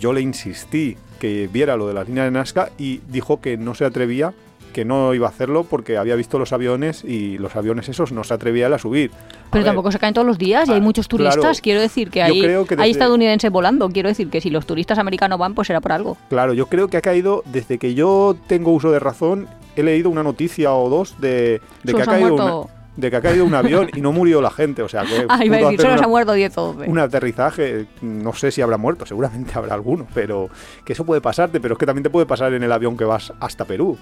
[0.00, 3.74] yo le insistí que viera lo de las líneas de Nazca y dijo que no
[3.74, 4.32] se atrevía,
[4.78, 8.22] que no iba a hacerlo porque había visto los aviones y los aviones esos no
[8.22, 9.10] se atrevía él a subir.
[9.10, 11.36] A Pero ver, tampoco se caen todos los días y hay ah, muchos turistas.
[11.36, 11.54] claro.
[11.60, 13.88] Quiero decir que hay, que hay estadounidenses volando.
[13.88, 16.16] Quiero decir que si los turistas americanos van, pues será por algo.
[16.28, 20.10] Claro, yo creo que ha caído, desde que yo tengo uso de razón, he leído
[20.10, 23.44] una noticia o dos de, de, que, ha caído muerto- una- de que ha caído
[23.44, 24.82] un avión y no murió la gente.
[24.82, 26.58] O sea, que Ah, iba a pudo decir, hacer solo una- se han muerto 10
[26.58, 26.88] o 12.
[26.90, 30.48] un aterrizaje, no sé si habrá muerto, seguramente habrá alguno, pero
[30.84, 33.04] que eso puede pasarte, pero es que también te puede pasar en el avión que
[33.04, 33.98] vas hasta Perú,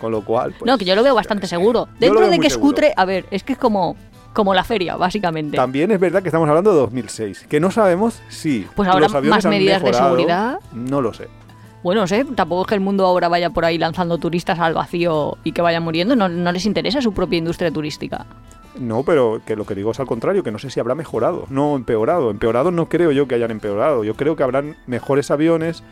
[0.00, 0.52] con lo cual...
[0.58, 1.88] pues, no, que yo lo veo bastante seguro.
[1.98, 2.70] Dentro de que es seguro.
[2.70, 3.96] cutre, a ver, es que es como,
[4.32, 5.56] como la feria, básicamente.
[5.56, 9.44] También es verdad que estamos hablando de 2006, que no sabemos si Pues los aviones
[9.44, 10.58] más medidas de seguridad.
[10.72, 11.28] No lo sé.
[11.82, 14.74] Bueno, no sé, tampoco es que el mundo ahora vaya por ahí lanzando turistas al
[14.74, 16.14] vacío y que vayan muriendo.
[16.14, 18.26] No, no les interesa su propia industria turística.
[18.78, 21.46] No, pero que lo que digo es al contrario, que no sé si habrá mejorado,
[21.48, 22.30] no empeorado.
[22.30, 24.04] Empeorado no creo yo que hayan empeorado.
[24.04, 25.82] Yo creo que habrán mejores aviones,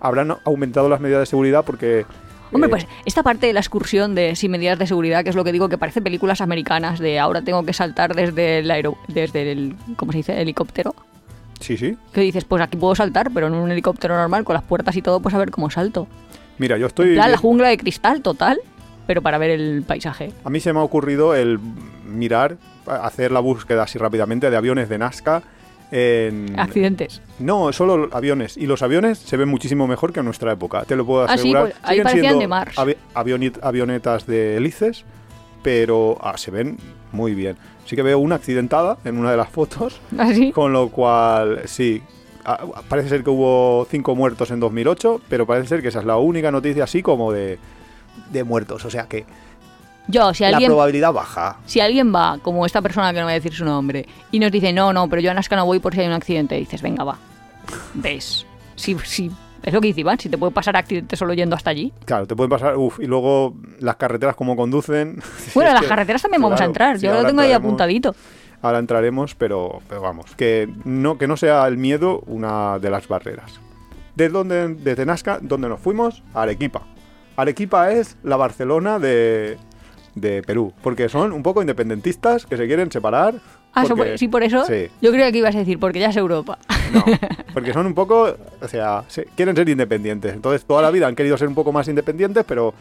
[0.00, 2.06] habrán aumentado las medidas de seguridad porque...
[2.52, 5.36] Hombre, eh, pues esta parte de la excursión de sin medidas de seguridad, que es
[5.36, 8.96] lo que digo, que parece películas americanas de ahora tengo que saltar desde el aero,
[9.08, 10.40] desde el, ¿cómo se dice?
[10.40, 10.94] helicóptero.
[11.60, 11.96] Sí, sí.
[12.12, 15.02] Que dices, pues aquí puedo saltar, pero en un helicóptero normal, con las puertas y
[15.02, 16.06] todo, pues a ver cómo salto.
[16.58, 17.10] Mira, yo estoy...
[17.10, 18.58] En plan, la jungla de cristal total,
[19.06, 20.32] pero para ver el paisaje.
[20.44, 21.58] A mí se me ha ocurrido el
[22.06, 25.42] mirar, hacer la búsqueda así rápidamente de aviones de Nazca
[25.98, 26.58] en...
[26.58, 27.22] Accidentes.
[27.38, 28.56] No, solo aviones.
[28.56, 30.84] Y los aviones se ven muchísimo mejor que en nuestra época.
[30.84, 31.62] Te lo puedo Ah, sí, asegurar.
[31.64, 32.76] pues ahí parecían de Mars.
[32.76, 32.96] avi-
[33.62, 35.04] avionetas de hélices,
[35.62, 36.76] pero ah, se ven
[37.12, 37.56] muy bien.
[37.86, 40.52] Sí que veo una accidentada en una de las fotos, Así.
[40.52, 42.02] con lo cual, sí.
[42.44, 46.04] ah, Parece ser que hubo cinco muertos en 2008, pero parece ser que esa es
[46.04, 47.58] la única noticia así como de,
[48.32, 48.84] de muertos.
[48.84, 49.24] O sea que
[50.08, 51.56] Yo, si la probabilidad baja.
[51.66, 54.52] si alguien va, como esta persona que no voy a decir su nombre, y nos
[54.52, 56.80] dice, no, no, pero yo a Nazca no voy por si hay un accidente, dices,
[56.82, 57.18] venga, va.
[57.94, 58.46] Ves.
[58.76, 59.30] Si, si,
[59.62, 61.92] es lo que dice Iván, si te puede pasar accidente solo yendo hasta allí.
[62.04, 65.20] Claro, te pueden pasar, uff, y luego las carreteras como conducen.
[65.54, 66.98] Bueno, las que- carreteras también vamos a entrar.
[66.98, 68.14] sí, Yo lo tengo ahí apuntadito.
[68.62, 73.06] Ahora entraremos, pero, pero vamos, que no, que no sea el miedo una de las
[73.08, 73.60] barreras.
[74.14, 76.22] ¿De dónde, desde Nazca, dónde nos fuimos?
[76.32, 76.82] A Arequipa.
[77.36, 79.58] Arequipa es la Barcelona de,
[80.16, 83.34] de Perú, porque son un poco independentistas que se quieren separar.
[83.72, 84.64] Ah, eso porque- por- sí, por eso.
[84.64, 86.58] Sí, Yo creía que ibas a decir, porque ya es Europa.
[86.92, 87.04] no,
[87.54, 90.32] porque son un poco, o sea, se- quieren ser independientes.
[90.34, 92.72] Entonces, toda la vida han querido ser un poco más independientes, pero,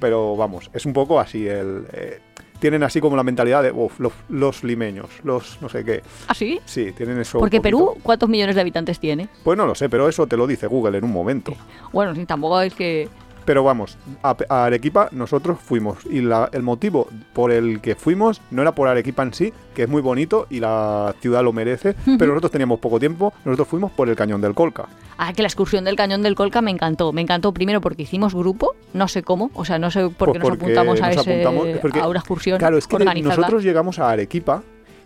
[0.00, 1.86] pero vamos, es un poco así el...
[1.92, 2.20] eh,
[2.60, 6.02] tienen así como la mentalidad de "Uf, los, los limeños, los no sé qué.
[6.28, 6.60] ¿Ah, sí?
[6.64, 7.38] Sí, tienen eso.
[7.38, 7.60] Porque.
[7.60, 9.28] Perú, ¿cuántos millones de habitantes tiene?
[9.42, 11.54] Pues no lo sé, pero eso te lo dice Google en un momento.
[11.92, 13.08] Bueno, sí, tampoco es que...
[13.44, 18.40] Pero vamos, a, a Arequipa nosotros fuimos y la- el motivo por el que fuimos
[18.50, 21.94] no era por Arequipa en sí, que es muy bonito y la ciudad lo merece,
[22.18, 24.86] pero nosotros teníamos poco tiempo, nosotros fuimos por el cañón del Colca.
[25.18, 27.12] Ah, que la excursión del Cañón del Colca me encantó.
[27.12, 30.40] Me encantó primero porque hicimos grupo, no sé cómo, o sea, no sé por qué
[30.40, 32.98] Pues nos porque apuntamos a, nos ese, apuntamos- porque- a una excursión Claro, es que
[33.22, 34.62] nosotros llegamos a Arequipa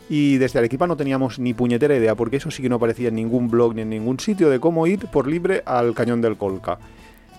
[0.08, 3.16] y desde Arequipa no teníamos ni puñetera idea, porque eso sí que no aparecía en
[3.16, 6.78] ningún blog ni en ningún sitio de cómo ir por libre al cañón del Colca.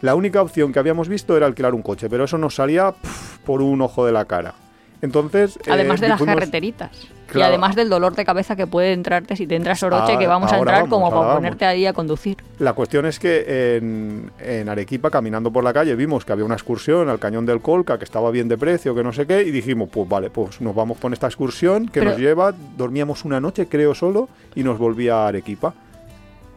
[0.01, 2.93] La única opción que habíamos visto era alquilar un coche, pero eso nos salía
[3.45, 4.53] por un ojo de la cara.
[5.01, 6.91] Entonces, eh, Además de las fuimos- carreteritas.
[7.33, 10.25] Y además del dolor de cabeza que puede entrarte si te entras Oroche, Ah, que
[10.25, 11.35] vamos a entrar vamos, como para vamos.
[11.35, 12.37] ponerte ahí a conducir.
[12.57, 16.55] La cuestión es que en, en Arequipa, caminando por la calle, vimos que había una
[16.55, 19.51] excursión al cañón del Colca que estaba bien de precio, que no sé qué, y
[19.51, 23.39] dijimos, pues vale, pues nos vamos con esta excursión que Pero- nos lleva, dormíamos una
[23.39, 25.75] noche, creo solo, y nos volvía a Arequipa.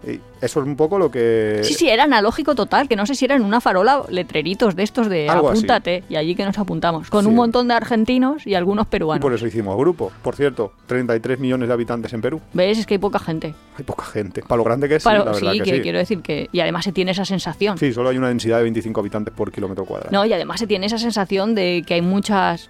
[0.05, 1.61] Eso es un poco lo que...
[1.62, 4.83] Sí, sí, era analógico total, que no sé si era en una farola letreritos de
[4.83, 5.59] estos de Algo así.
[5.59, 7.29] apúntate, y allí que nos apuntamos, con Sí.
[7.31, 9.23] un montón de argentinos y algunos Y peruanos.
[9.23, 10.11] por eso hicimos grupo.
[10.23, 12.41] Por cierto, 33 millones de habitantes en Perú.
[12.53, 12.79] ¿Ves?
[12.79, 13.55] Es que hay poca gente.
[13.79, 14.43] Hay poca gente.
[14.43, 15.83] Para lo grande que es, Para- la verdad sí, que, que sí.
[15.83, 16.49] quiero decir que...
[16.51, 17.79] Y además se tiene esa sensación.
[17.79, 20.11] Sí, solo hay una densidad de 25 habitantes por kilómetro cuadrado.
[20.11, 22.69] No, y además se tiene esa sensación de que hay muchas...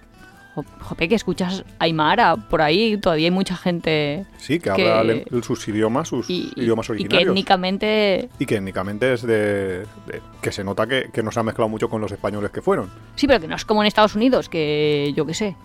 [0.55, 4.25] jo- Jope, que escuchas Aymara por ahí, todavía hay mucha gente...
[4.37, 7.29] Sí, que, que- habla sus idiomas, sus Y, idiomas y que originarios.
[7.31, 8.29] étnicamente...
[8.39, 11.69] Y que étnicamente es de, de- que se nota que, que no se ha mezclado
[11.69, 12.89] mucho con los españoles que fueron.
[13.15, 15.55] Sí, pero que no es como en Estados Unidos, que yo qué sé,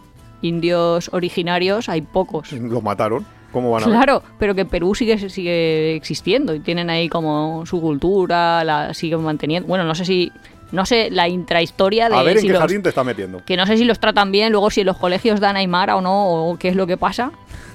[0.43, 2.53] indios originarios hay pocos.
[2.53, 3.25] Los mataron.
[3.51, 3.95] ¿Cómo van a ver?
[3.97, 9.23] Claro, pero que Perú sigue, sigue existiendo y tienen ahí como su cultura, la siguen
[9.23, 9.67] manteniendo.
[9.67, 10.31] Bueno, no sé si,
[10.73, 13.43] no sé la intrahistoria de A ver en qué los- jardín te está metiendo.
[13.45, 16.01] que no sé si los tratan bien, luego si en los colegios dan Aymara o
[16.01, 17.33] no, o qué es lo que pasa,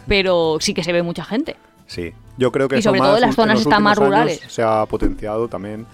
[0.08, 1.56] pero sí que se ve mucha gente.
[1.88, 4.41] Sí, yo creo que Y sobre más todo en las zonas están más rurales.
[4.47, 5.86] Se ha potenciado también,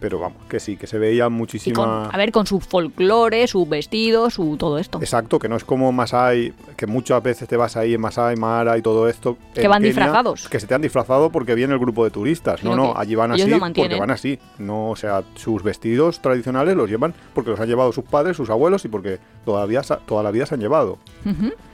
[0.00, 2.06] pero vamos, que sí, que se veía Y con, muchísima...
[2.06, 4.98] a ver, con su folclore, su vestido, su todo esto.
[5.00, 8.78] Exacto, que no es como Masai, que muchas veces te vas ahí en Masai, Mara
[8.78, 9.36] y todo esto.
[9.54, 10.48] Que van Kenia, disfrazados.
[10.48, 12.62] Que se te han disfrazado porque viene el grupo de turistas.
[12.62, 14.38] No, no, allí van así porque van así.
[14.58, 18.50] No, o sea, sus vestidos tradicionales los llevan porque los han llevado sus padres, sus
[18.50, 20.98] abuelos y porque todavía toda la vida se han llevado.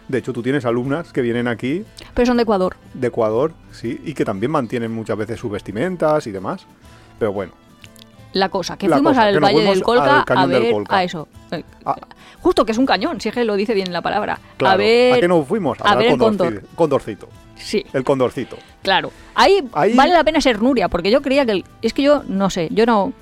[0.09, 1.85] De hecho, tú tienes alumnas que vienen aquí
[2.15, 2.77] Pero son de Ecuador.
[2.93, 6.67] de Ecuador, sí, y que también mantienen muchas veces sus vestimentas y demás.
[7.19, 7.53] Pero bueno,
[8.35, 10.97] La cosa, que La fuimos cosa, al que Valle fuimos del Colca a ver Colca.
[10.97, 11.29] a eso.
[11.51, 11.97] Eh, Ah.
[12.41, 14.39] Justo que es un cañón, si es que lo dice bien la palabra.
[14.59, 15.79] claro, a ver, qué nos fuimos?
[15.83, 16.63] a ver el cóndor.
[16.75, 17.29] Condorcito.
[17.57, 18.57] Sí, El condorcito.
[18.83, 19.11] claro.
[19.35, 22.23] Ahí, Ahí- vale la pena ser Nuria, porque yo creía que el- es que yo
[22.29, 23.13] no sé, yo no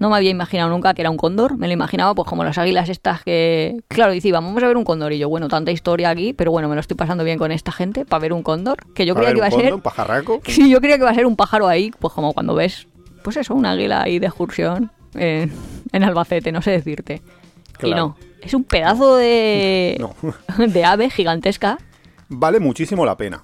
[0.00, 2.58] no me había imaginado nunca que era un cóndor, me lo imaginaba pues como las
[2.58, 6.10] águilas estas que claro, dice, vamos a ver un cóndor y yo, bueno, tanta historia
[6.10, 8.76] aquí, pero bueno, me lo estoy pasando bien con esta gente para ver un cóndor,
[8.92, 10.40] que yo A creía que iba a ser un pajarraco.
[10.46, 12.88] Sí, yo creía que iba a ser un pájaro ahí, pues como cuando ves,
[13.24, 15.50] pues eso, un águila ahí de excursión en,
[15.92, 17.22] en Albacete, no sé decirte.
[17.82, 20.14] Y no, es un pedazo de, No.
[20.66, 21.78] de ave gigantesca.
[22.28, 23.42] Vale muchísimo la pena.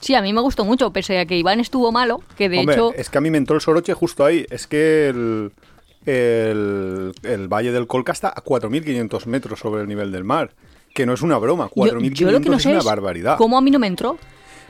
[0.00, 2.74] Sí, a mí me gustó mucho, pese a que Iván estuvo malo, que de Hombre,
[2.74, 2.92] hecho...
[2.94, 4.46] es que a mí me entró el soroche justo ahí.
[4.50, 5.52] Es que el,
[6.04, 10.52] el, el Valle del Colca está a 4.500 metros sobre el nivel del mar.
[10.94, 11.70] Que no es una broma.
[11.74, 13.36] yo- 4.500 yo lo que no es sé una barbaridad.
[13.38, 14.18] ¿Cómo a mí no me entró?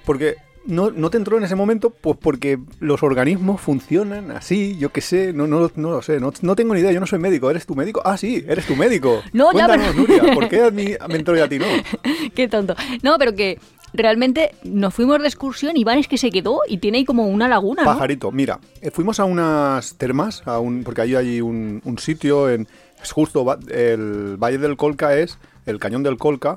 [0.04, 0.36] Porque
[0.66, 5.00] no, no te entró en ese momento, pues porque los organismos funcionan así, yo qué
[5.00, 7.50] sé, no, no, no lo sé, no, no tengo ni idea, yo no soy médico,
[7.50, 8.02] ¿eres tu médico?
[8.04, 9.22] Ah, sí, eres tu médico.
[9.32, 11.66] No, ya, pero- Nuria, ¿por qué a mí me entró y a ti no?
[12.34, 12.74] Qué tonto.
[13.02, 13.58] No, pero que
[13.92, 17.48] realmente nos fuimos de excursión, Iván es que se quedó y tiene ahí como una
[17.48, 17.84] laguna.
[17.84, 22.50] Pajarito, mira, eh, fuimos a unas termas, a un, porque ahí hay un, un sitio
[22.50, 22.66] en...
[23.02, 26.56] Es justo, el Valle del Colca es, el cañón del Colca,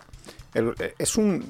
[0.54, 1.44] el- eh, es un,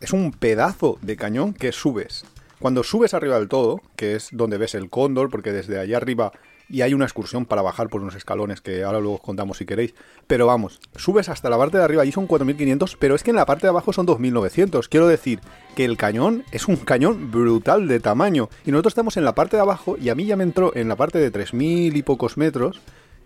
[0.00, 2.24] es un pedazo de cañón que subes.
[2.58, 6.32] Cuando subes arriba del todo, que es donde ves el cóndor, porque desde allá arriba
[6.68, 9.66] y hay una excursión para bajar por unos escalones que ahora luego os contamos si
[9.66, 9.94] queréis.
[10.26, 13.36] Pero vamos, subes hasta la parte de arriba y son 4.500, pero es que en
[13.36, 14.88] la parte de abajo son 2.900.
[14.88, 15.40] Quiero decir
[15.74, 18.48] que el cañón es un cañón brutal de tamaño.
[18.64, 20.88] Y nosotros estamos en la parte de abajo y a mí ya me entró en
[20.88, 22.80] la parte de 3.000 y pocos metros.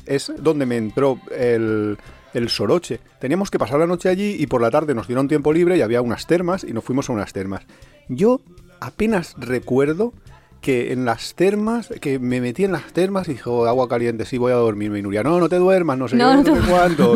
[0.06, 1.98] Es donde me entró el,
[2.34, 3.00] el soroche.
[3.20, 5.82] Teníamos que pasar la noche allí y por la tarde nos dieron tiempo libre y
[5.82, 7.62] había unas termas y nos fuimos a unas termas.
[8.08, 8.40] Yo
[8.80, 10.12] apenas recuerdo
[10.60, 14.36] que en las termas, que me metí en las termas y dijo agua caliente, sí
[14.36, 14.98] voy a dormirme.
[14.98, 17.14] Y Nuria, no, no te duermas, no sé No, no no te- cuánto.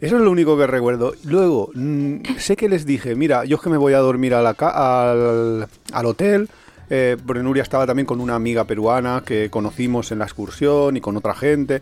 [0.00, 1.14] Eso es lo único que recuerdo.
[1.24, 4.42] Luego, mm, sé que les dije, mira, yo es que me voy a dormir a
[4.42, 6.48] la ca- al, al hotel.
[6.90, 11.00] Eh, porque Nuria estaba también con una amiga peruana que conocimos en la excursión y
[11.00, 11.80] con otra gente.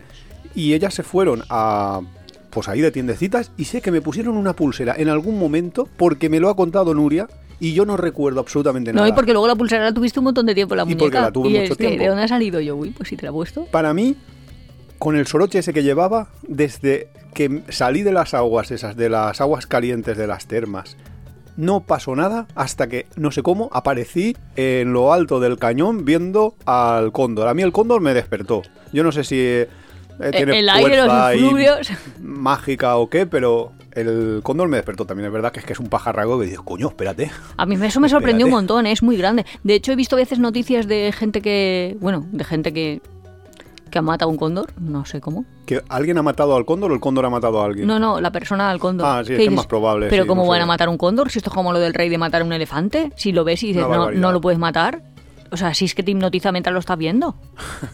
[0.55, 2.01] Y ellas se fueron a,
[2.49, 6.29] pues ahí de tiendecitas y sé que me pusieron una pulsera en algún momento porque
[6.29, 7.27] me lo ha contado Nuria
[7.59, 9.09] y yo no recuerdo absolutamente No, nada.
[9.09, 11.03] y porque luego la pulsera la tuviste un montón de tiempo en la Y muñeca.
[11.05, 12.03] porque la tuve y mucho es que, tiempo.
[12.03, 12.75] ¿de dónde ha salido yo?
[12.75, 13.65] Uy, pues si te la he puesto.
[13.71, 14.15] Para mí,
[14.99, 19.41] con el soroche ese que llevaba, desde que salí de las aguas esas, de las
[19.41, 20.97] aguas calientes de las termas,
[21.57, 26.55] no pasó nada hasta que, no sé cómo, aparecí en lo alto del cañón viendo
[26.65, 27.47] al cóndor.
[27.47, 28.61] A mí el cóndor me despertó.
[28.91, 29.63] Yo no sé si
[30.19, 31.89] eh, tiene el aire, los influvios.
[32.21, 35.27] mágica o qué, pero el cóndor me despertó también.
[35.27, 37.31] Es verdad que es que es un pajarraco que dices, coño, espérate.
[37.57, 38.91] A mí eso me sorprendió un montón, ¿eh?
[38.91, 39.45] es muy grande.
[39.63, 43.01] De hecho, he visto a veces noticias de gente que, bueno, de gente que,
[43.89, 45.45] que ha matado un cóndor, no sé cómo.
[45.65, 47.87] ¿Que alguien ha matado al cóndor o el cóndor ha matado a alguien?
[47.87, 49.07] No, no, la persona al cóndor.
[49.07, 50.63] Ah, sí, ¿Qué es que es más probable, Pero sí, ¿cómo no van sé.
[50.63, 51.29] a matar un cóndor?
[51.31, 53.11] Si esto es como lo del rey de matar un elefante.
[53.15, 55.01] Si lo ves y dices, no, no lo puedes matar.
[55.53, 57.35] O sea, si es que te hipnotiza mientras lo estás viendo.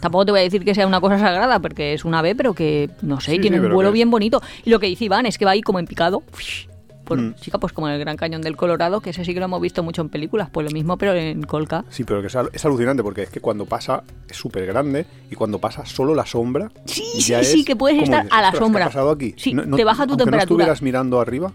[0.00, 2.54] Tampoco te voy a decir que sea una cosa sagrada, porque es un ave, pero
[2.54, 4.40] que, no sé, Sí, tiene sí, un vuelo bien bonito.
[4.64, 6.22] Y lo que dice Iván es que va ahí como en picado.
[7.04, 7.34] Por, Mm.
[7.40, 9.60] Chica, pues como en el Gran Cañón del Colorado, que ese sí que lo hemos
[9.60, 10.48] visto mucho en películas.
[10.48, 11.84] Pues lo mismo, pero en Colca.
[11.90, 15.06] Sí, pero que es, al- es alucinante porque es que cuando pasa es súper grande
[15.28, 16.70] y cuando pasa solo la sombra.
[16.86, 18.84] Sí, sí, sí, que puedes estar dices, a la "Ostras, ¿qué sombra".
[18.84, 19.34] ha pasado aquí?
[19.36, 20.36] Sí, te baja tu temperatura.
[20.36, 21.52] no estuvieras mirando arriba.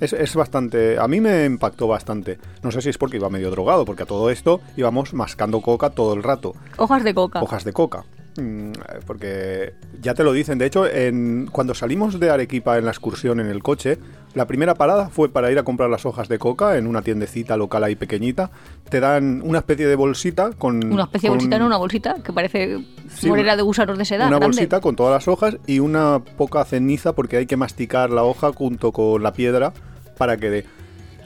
[0.00, 0.98] Es, es bastante.
[0.98, 2.38] A mí me impactó bastante.
[2.62, 5.90] No sé si es porque iba medio drogado, porque a todo esto íbamos mascando coca
[5.90, 6.54] todo el rato.
[6.76, 7.42] Hojas de coca.
[7.42, 8.04] Hojas de coca.
[8.38, 8.72] Mm,
[9.06, 10.58] Porque ya te lo dicen.
[10.58, 13.98] De hecho, en, cuando salimos de Arequipa en la excursión en el coche,
[14.34, 17.56] la primera parada fue para ir a comprar las hojas de coca en una tiendecita
[17.56, 18.50] local ahí pequeñita.
[18.90, 20.92] Te dan una especie de bolsita con.
[20.92, 24.26] Una especie de bolsita, no una bolsita, que parece Sí, morera de gusanos de seda.
[24.26, 24.46] Una grande.
[24.56, 28.52] bolsita con todas las hojas y una poca ceniza porque hay que masticar la hoja
[28.52, 29.72] junto con la piedra
[30.18, 30.66] para que dé.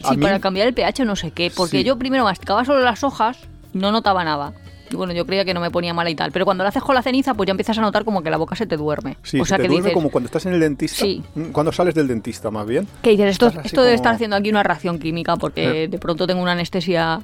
[0.08, 1.84] Sí, mí- para cambiar el pH no sé qué, porque Sí.
[1.84, 3.38] yo primero masticaba solo las hojas,
[3.74, 4.54] no notaba nada.
[4.90, 6.82] Y bueno, yo creía que no me ponía mala y tal, pero cuando lo haces
[6.82, 9.16] con la ceniza, pues ya empiezas a notar como que la boca se te duerme.
[9.22, 10.96] Sí, o sea se te que duerme dices, como cuando estás en el dentista.
[11.04, 11.22] Sí.
[11.34, 12.86] Mm, Cuando sales del dentista, más bien.
[13.02, 15.88] que dices, esto, esto debe estar haciendo aquí una reacción química porque Eh.
[15.88, 17.20] de pronto tengo una anestesia.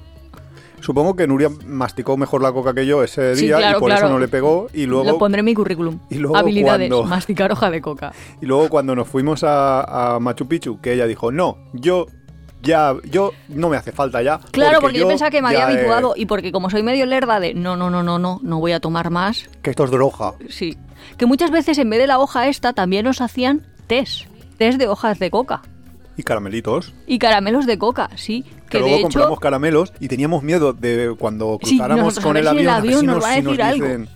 [0.80, 3.88] Supongo que Nuria masticó mejor la coca que yo ese Sí, día claro, y por
[3.88, 4.06] claro.
[4.06, 4.68] eso no le pegó.
[4.72, 5.98] Y luego, Lo pondré en mi currículum.
[6.10, 8.12] y luego Habilidades, cuando- masticar hoja de coca.
[8.42, 12.06] y luego cuando nos fuimos a, a Machu Picchu, que ella dijo, no, yo
[12.66, 14.38] ya, yo no me hace falta ya.
[14.50, 17.40] Claro, porque, yo, pensaba que me había he- habituado y porque como soy medio lerda
[17.40, 20.34] de no, no, no, no, no, no voy a tomar más, Que esto es droga.
[20.48, 20.76] Sí.
[21.16, 24.26] Que muchas veces en vez de la hoja esta también nos hacían test.
[24.58, 25.62] Test de hojas de coca.
[26.18, 26.94] Y caramelitos.
[27.06, 28.42] Y caramelos de coca, sí.
[28.42, 29.08] Que Que luego de hecho.
[29.10, 33.00] compramos caramelos y teníamos miedo de cuando cruzáramos con el el avión, a ver avión
[33.00, 34.06] si nos nos, va a si nos decir algo.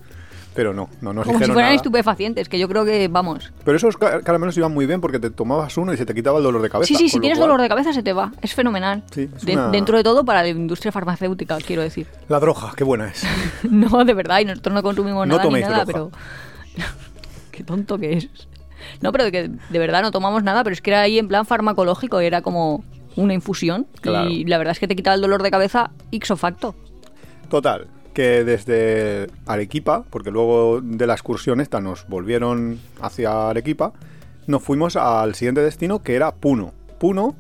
[0.55, 1.75] Pero no, no nos como si fueran nada.
[1.77, 3.53] estupefacientes, que yo creo que, vamos.
[3.65, 6.39] Pero esos ca- caramelos iban muy bien porque te tomabas uno y se te quitaba
[6.39, 6.89] el dolor de cabeza.
[6.89, 8.33] Sí, sí, si tienes cual, dolor de cabeza se te va.
[8.43, 9.05] Es fenomenal.
[9.13, 12.09] Sí, es De- una- Dentro de todo para la industria farmacéutica, quiero decir.
[12.29, 13.23] La droga, qué buena es.
[13.71, 15.87] No, de verdad, y nosotros no consumimos No nada ni nada, droga.
[15.87, 16.11] pero.
[17.53, 18.29] Qué tonto que es.
[19.01, 21.29] No, pero de que de verdad no tomamos nada, pero es que era ahí en
[21.29, 22.83] plan farmacológico, era como
[23.17, 23.87] una infusión.
[24.01, 24.31] Claro.
[24.31, 26.75] Y la verdad es que te quitaba el dolor de cabeza ixo facto.
[27.51, 33.93] Total, que desde Arequipa, porque luego de la excursión esta nos volvieron hacia Arequipa,
[34.47, 36.73] nos fuimos al siguiente destino que era Puno.
[36.99, 37.37] Puno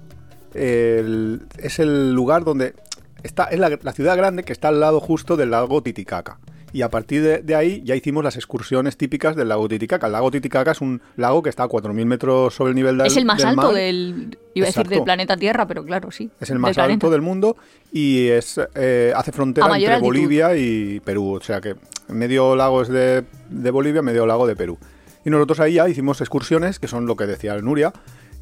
[0.55, 2.75] es el lugar donde
[3.23, 6.39] está, es la ciudad grande que está al lado justo del lago Titicaca.
[6.73, 10.07] Y a partir de, de ahí ya hicimos las excursiones típicas del lago Titicaca.
[10.07, 13.07] El lago Titicaca es un lago que está a 4.000 metros sobre el nivel del
[13.07, 13.75] es el más del alto mar.
[13.75, 14.39] del.
[14.55, 14.91] Iba a decir Exacto.
[14.91, 16.31] del planeta Tierra, pero claro, sí.
[16.41, 17.57] Es el más alto del mundo
[17.93, 20.07] y es eh, hace frontera entre altitud.
[20.07, 21.37] Bolivia y Perú.
[21.37, 21.77] O sea que
[22.09, 24.79] medio lago es de, de Bolivia, medio lago de Perú.
[25.25, 27.93] Y nosotros ahí ya hicimos excursiones, que son lo que decía Nuria.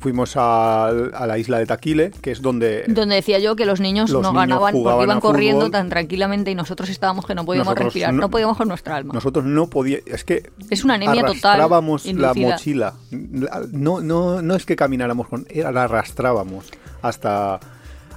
[0.01, 2.85] Fuimos a, a la isla de Taquile, que es donde...
[2.87, 5.73] Donde decía yo que los niños Los no niños ganaban porque iban corriendo fútbol.
[5.73, 8.95] tan tranquilamente y nosotros estábamos que no podíamos Nosotros respirar, no- no, podíamos con nuestra
[8.95, 9.13] alma.
[9.13, 10.07] Nosotros no podíamos...
[10.07, 10.51] Es que...
[10.71, 12.49] Es una anemia total, Arrastrábamos la inducida.
[12.51, 12.95] mochila.
[13.33, 15.47] La- No, no, no es que camináramos con...
[15.51, 16.67] Era, la arrastrábamos
[17.03, 17.59] hasta,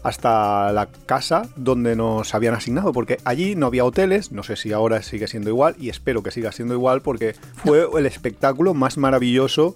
[0.04, 2.92] hasta la casa donde nos habían asignado.
[2.94, 4.32] Porque allí no había hoteles.
[4.32, 5.76] No sé si ahora sigue siendo igual.
[5.80, 9.76] Y espero que siga siendo igual porque fue el espectáculo más maravilloso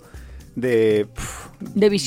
[0.55, 1.07] de...
[1.13, 1.49] pf,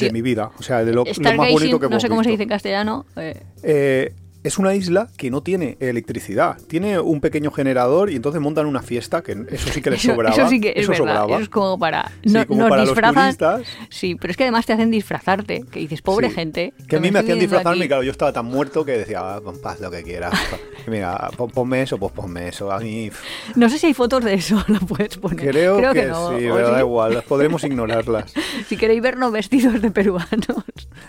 [0.07, 0.51] De mi vida.
[0.59, 2.49] O sea, de lo, lo más bonito que no hemos sé cómo se dice en
[2.49, 3.07] castellano.
[3.16, 4.12] eh, Eh,
[4.45, 6.57] es una isla que no tiene electricidad.
[6.68, 10.14] Tiene un pequeño generador y entonces montan una fiesta, que eso sí que les eso,
[10.14, 10.34] sobraba.
[10.36, 10.99] eso sí que es Eso verdad.
[11.05, 11.34] sobraba.
[11.34, 12.12] Eso es como para.
[12.24, 13.36] Sí, no- como nos para los disfrazan.
[13.36, 13.62] turistas.
[13.91, 15.64] Sí, pero es que además te hacen disfrazarte.
[15.70, 16.34] Que dices, pobre Sí.
[16.36, 16.72] gente.
[16.89, 19.41] Que a mí me hacían disfrazarme y claro, yo estaba tan muerto que decía, ah,
[19.41, 20.32] pon- haz lo que quieras.
[20.86, 22.70] Mira, pon- ponme eso, pues ponme eso.
[22.72, 23.11] A mí
[23.57, 25.51] No sé si hay fotos de eso, lo puedes poner.
[25.51, 26.30] creo, que, no.
[26.30, 28.32] sí, pero da igual, podremos ignorarlas.
[28.68, 30.64] Si queréis vernos vestidos de peruanos.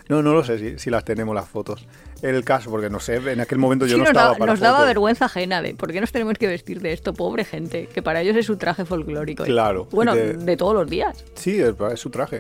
[0.08, 1.86] No, no lo sé si, si las tenemos las fotos.
[2.22, 4.60] El caso, porque no sé, en aquel momento yo Sí, no nos, estaba para nos
[4.60, 8.02] daba vergüenza ajena de por qué nos tenemos que vestir de esto, pobre gente, que
[8.02, 9.44] para ellos es su traje folclórico.
[9.44, 11.24] Claro, Bueno, y de todos los días.
[11.36, 12.40] Sí, es, es su traje.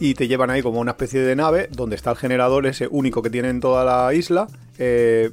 [0.00, 3.22] Y te llevan ahí como una especie de nave donde está el generador ese único
[3.22, 4.48] que tiene en toda la isla.
[4.78, 5.30] Eh,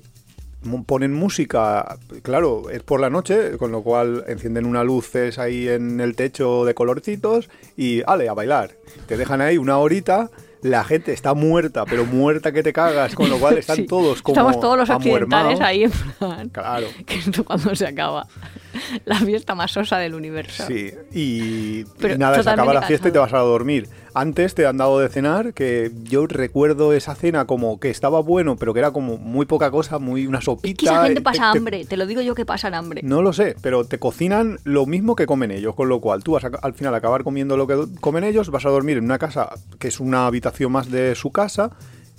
[0.85, 5.99] ponen música, claro, es por la noche, con lo cual encienden unas luces ahí en
[5.99, 8.71] el techo de colorcitos y ale, a bailar.
[9.07, 10.29] Te dejan ahí una horita.
[10.61, 14.21] La gente está muerta, pero muerta que te cagas, con lo cual están Sí, todos
[14.21, 15.53] como Estamos todos los amuermados.
[15.53, 16.49] occidentales ahí en plan.
[16.49, 16.87] Claro.
[17.05, 18.27] Que esto cuando se acaba.
[19.05, 20.65] La fiesta más sosa del universo.
[20.67, 23.87] Sí, y, Pero y nada, se acaba la fiesta y te vas a dormir.
[24.13, 28.57] Antes te han dado de cenar, que yo recuerdo esa cena como que estaba bueno,
[28.57, 30.77] pero que era como muy poca cosa, muy una sopita.
[30.77, 33.01] Que esa gente eh, pasa te- hambre, te lo digo yo que pasan hambre.
[33.03, 36.33] No lo sé, pero te cocinan lo mismo que comen ellos, con lo cual tú
[36.33, 39.05] vas a, al final a acabar comiendo lo que comen ellos, vas a dormir en
[39.05, 39.49] una casa
[39.79, 41.71] que es una habitación más de su casa.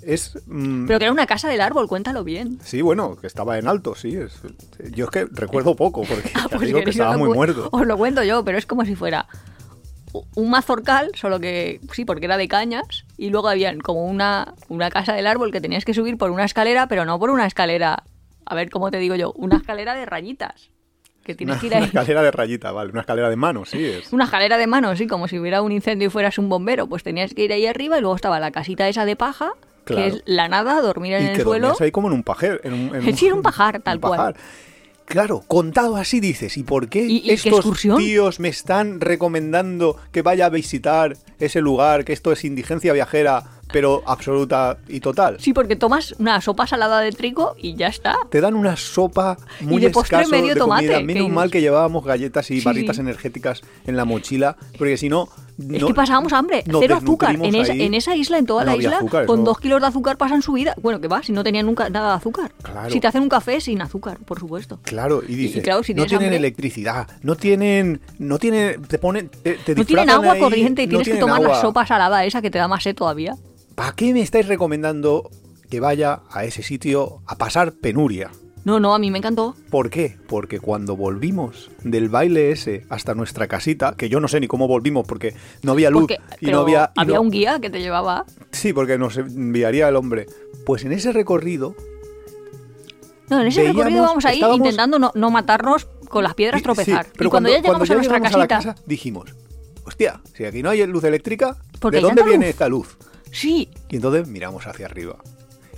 [0.04, 0.38] Es.
[0.46, 2.58] mm, Pero que era una casa del árbol, cuéntalo bien.
[2.64, 4.16] Sí, bueno, que estaba en alto, sí.
[4.16, 4.40] Es,
[4.94, 7.68] yo es que recuerdo poco, porque Ah, pues digo que estaba muy cu- muerto.
[7.72, 9.26] Os lo cuento yo, pero es como si fuera
[10.34, 14.90] un mazorcal, solo que sí, porque era de cañas, y luego había como una, una
[14.90, 18.02] casa del árbol que tenías que subir por una escalera, pero no por una escalera,
[18.44, 20.68] a ver cómo te digo yo, una escalera de rayitas.
[21.24, 23.82] Que tienes Una, que ir una escalera de rayita, vale, una escalera de mano, sí.
[23.86, 24.12] Es.
[24.12, 26.88] Una escalera de mano, sí, como si hubiera un incendio y fueras un bombero.
[26.88, 29.52] Pues tenías que ir ahí arriba y luego estaba la casita esa de paja,
[29.84, 30.02] Claro.
[30.02, 31.74] que es la nada, dormir en y el que suelo.
[31.80, 32.60] ahí como en un pajer.
[32.64, 34.16] En un, en Sí, era un pajar, tal cual.
[34.16, 34.36] pajar.
[35.04, 37.98] Claro, contado así dices, ¿y por qué ¿Y- y qué estos excursión?
[37.98, 43.42] tíos me están recomendando que vaya a visitar ese lugar, que esto es indigencia viajera,
[43.72, 45.36] pero absoluta y total?
[45.40, 48.16] Sí, porque tomas una sopa salada de trigo y ya está.
[48.30, 52.04] Te dan una sopa muy de postre escaso medio de tomate, Menos mal que llevábamos
[52.04, 53.02] galletas y Sí, barritas sí.
[53.02, 55.28] energéticas en la mochila, porque si no...
[55.70, 57.36] Es que pasábamos hambre, cero azúcar.
[57.42, 59.86] En esa, en esa isla, en toda No la isla, azúcar, con dos kilos de
[59.86, 60.74] azúcar pasan su vida.
[60.82, 62.52] Bueno, que va, si no tenían nunca nada de azúcar.
[62.62, 62.90] Claro.
[62.90, 64.78] Si te hacen un café sin azúcar, por supuesto.
[64.82, 69.28] Claro, y dices, claro, si no tienen hambre- electricidad, no tienen, no tienen, te ponen,
[69.28, 72.40] te, te No tienen agua ahí, corriente y tienes que tomar la sopa salada esa
[72.42, 73.36] que te da más sed todavía.
[73.74, 75.30] ¿Para qué me estáis recomendando
[75.70, 78.30] que vaya a ese sitio a pasar penuria?
[78.64, 79.56] No, no, a mí me encantó.
[79.70, 80.16] ¿Por qué?
[80.28, 84.68] Porque cuando volvimos del baile ese hasta nuestra casita, que yo no sé ni cómo
[84.68, 86.92] volvimos porque no había luz Porque, y pero no había...
[87.06, 88.24] no- un guía que te llevaba.
[88.52, 90.26] Sí, porque nos enviaría el hombre.
[90.64, 91.74] Pues en ese recorrido
[93.30, 96.62] No, en ese Veíamos- recorrido vamos ahí estábamos- intentando no, no matarnos con las piedras
[96.62, 97.06] tropezar.
[97.06, 99.34] sí, pero y cuando, ya llegamos a nuestra llegamos la casita, casa, dijimos,
[99.84, 101.56] hostia, si aquí no hay luz eléctrica,
[101.90, 102.50] ¿de dónde viene luz.
[102.50, 102.96] esta luz?
[103.30, 105.16] sí, Y entonces miramos hacia arriba.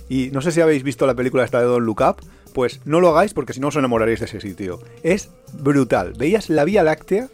[0.09, 2.17] Y no sé si habéis visto la película esta de Don Look Up,
[2.55, 4.79] pues no lo hagáis porque si no os enamoraréis de ese sitio.
[5.03, 6.13] Es brutal.
[6.17, 7.27] Veías la Vía Láctea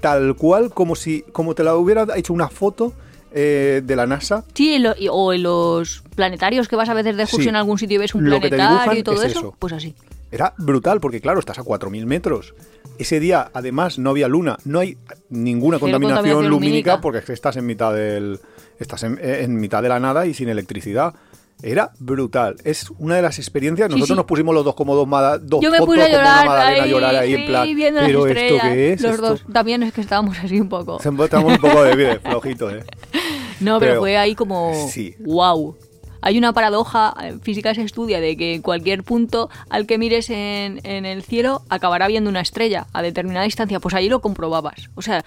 [0.00, 2.92] tal cual como si como te la hubiera hecho una foto
[3.34, 4.44] eh, de la NASA.
[4.54, 7.48] sí, lo- y- o en los planetarios que vas a veces de excursión Sí.
[7.50, 9.56] en algún sitio y ves un Lo planetario y todo es eso, eso.
[9.58, 9.94] pues así.
[10.30, 12.54] Era brutal porque claro, estás a 4.000 metros.
[12.98, 14.96] Ese día además no había luna, no hay
[15.30, 17.00] ninguna contaminación, contaminación lumínica, lumínica.
[17.00, 18.40] porque es que estás en mitad del
[18.78, 21.14] estás en, en mitad de la nada y sin electricidad.
[21.62, 22.56] Era brutal.
[22.64, 23.88] Es una de las experiencias.
[23.88, 24.14] Nosotros sí.
[24.14, 26.80] nos pusimos los dos como dos, mada- dos Yo me fotos puse a llorar, ahí,
[26.80, 27.76] a llorar ahí sí, en plan.
[27.76, 28.52] viendo las Pero estrellas.
[28.64, 29.44] esto qué es Los Esto- dos.
[29.52, 30.96] También es que estábamos así un poco.
[30.98, 32.84] Estamos un poco de bien, flojitos, ¿eh?
[33.60, 35.14] No, pero, Pero- fue ahí como Sí.
[35.20, 35.76] wow.
[36.24, 40.30] Hay una paradoja, en física se estudia, de que en cualquier punto al que mires
[40.30, 43.78] en, en el cielo acabará viendo una estrella a determinada distancia.
[43.80, 44.88] Pues ahí lo comprobabas.
[44.94, 45.24] O sea,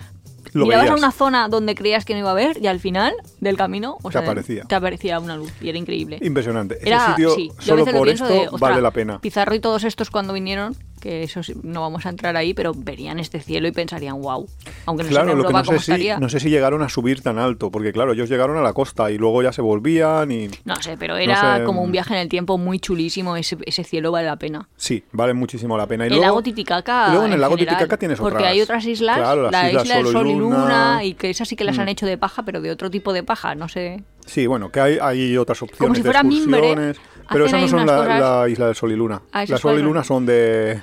[0.56, 3.14] Lo mirabas a una zona donde creías que no iba a haber y al final
[3.42, 4.64] del camino o Te sea, aparecía.
[4.64, 6.18] te aparecía una luz y era increíble.
[6.22, 6.78] Impresionante.
[6.80, 9.20] Ese Era, sitio, sí, solo por esto, de, vale la pena.
[9.20, 10.76] Pizarro y todos estos cuando vinieron,
[11.06, 14.48] que eso no vamos a entrar ahí, pero verían este cielo y pensarían, wow.
[14.88, 16.90] Aunque no sé en lo que Europa no sé, si, no sé si llegaron a
[16.90, 20.32] subir tan alto, porque claro, ellos llegaron a la costa y luego ya se volvían
[20.32, 20.50] y...
[20.64, 21.84] No sé, pero era sé, como mm.
[21.86, 23.38] un viaje en el tiempo muy chulísimo.
[23.38, 24.68] Ese, ese cielo vale la pena.
[24.78, 26.06] Sí, vale muchísimo la pena.
[26.06, 27.06] Y el luego, lago Titicaca.
[27.10, 28.52] y luego en el lago general, Titicaca tienes Porque otras.
[28.52, 31.04] hay otras islas, Claro, la islas isla del Sol y Luna, Luna.
[31.04, 31.82] y que esas sí que las Mm.
[31.82, 34.04] han hecho de paja, pero de otro tipo de paja, no sé.
[34.26, 36.98] Sí, bueno, que hay, hay otras opciones Como si de fuera Mimbre, excursiones,
[37.30, 39.22] pero esas no son la, la isla del Sol y Luna.
[39.32, 39.84] Ah, Las Sol y.
[39.84, 40.82] Luna son de...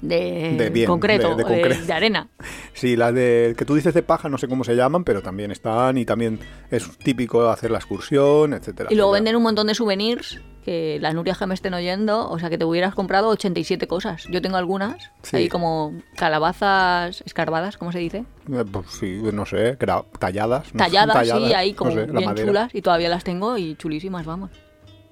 [0.00, 1.84] De, De bien, concreto, de- de de, concreto.
[1.86, 2.28] de arena.
[2.74, 5.50] Sí, las de que tú dices de paja, no sé cómo se llaman, pero también
[5.52, 6.40] están y también
[6.70, 8.88] es típico hacer la excursión, etcétera.
[8.90, 9.20] Y luego etcétera.
[9.24, 12.56] venden un montón de souvenirs que las Nurias que me estén oyendo, o sea, que
[12.58, 14.26] te hubieras comprado 87 cosas.
[14.30, 15.36] Yo tengo algunas, Sí.
[15.36, 18.24] ahí como calabazas escarbadas, ¿cómo se dice?
[18.52, 19.76] Eh, pues sí, no sé,
[20.18, 20.72] talladas.
[20.74, 20.78] ¿no?
[20.78, 24.50] Talladas, sí, ahí no como sé, bien chulas y todavía las tengo y chulísimas, vamos.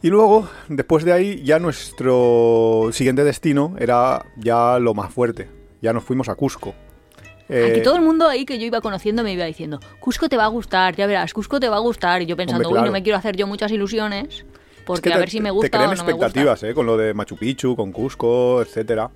[0.02, 5.48] Y luego, después de ahí, ya nuestro siguiente destino era ya lo más fuerte.
[5.82, 6.74] Ya nos fuimos a Cusco.
[7.48, 10.36] Eh, Aquí todo el mundo ahí que yo iba conociendo me iba diciendo, Cusco te
[10.36, 12.22] va a gustar, ya verás, Cusco te va a gustar.
[12.22, 12.84] Y yo pensando, Hombre, claro.
[12.84, 14.44] uy, no me quiero hacer yo muchas ilusiones, es
[14.86, 16.26] porque que a te- ver si me te gusta crean o no me gusta.
[16.26, 16.74] expectativas, ¿eh?
[16.74, 19.10] Con lo de Machu Picchu, con Cusco, etcétera.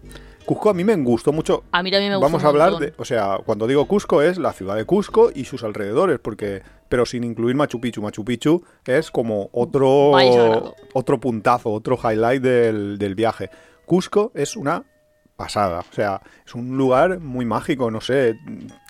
[0.45, 1.63] Cusco a mí me gustó mucho.
[1.73, 2.89] A mí también me gustó Vamos a hablar montón.
[2.89, 6.63] de, o sea, cuando digo Cusco es la ciudad de Cusco y sus alrededores, porque,
[6.95, 8.01] pero sin incluir Machu Picchu.
[8.01, 10.13] Machu Picchu es como otro,
[10.93, 13.51] otro puntazo, otro highlight del, del viaje.
[13.85, 14.85] Cusco es una
[15.35, 18.39] pasada, o sea, es un lugar muy mágico, no sé,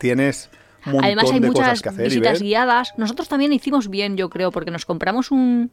[0.00, 0.50] tienes
[0.84, 2.92] Además hay de muchas cosas que hacer visitas guiadas.
[2.98, 5.70] Nosotros también hicimos bien, yo creo, porque nos compramos un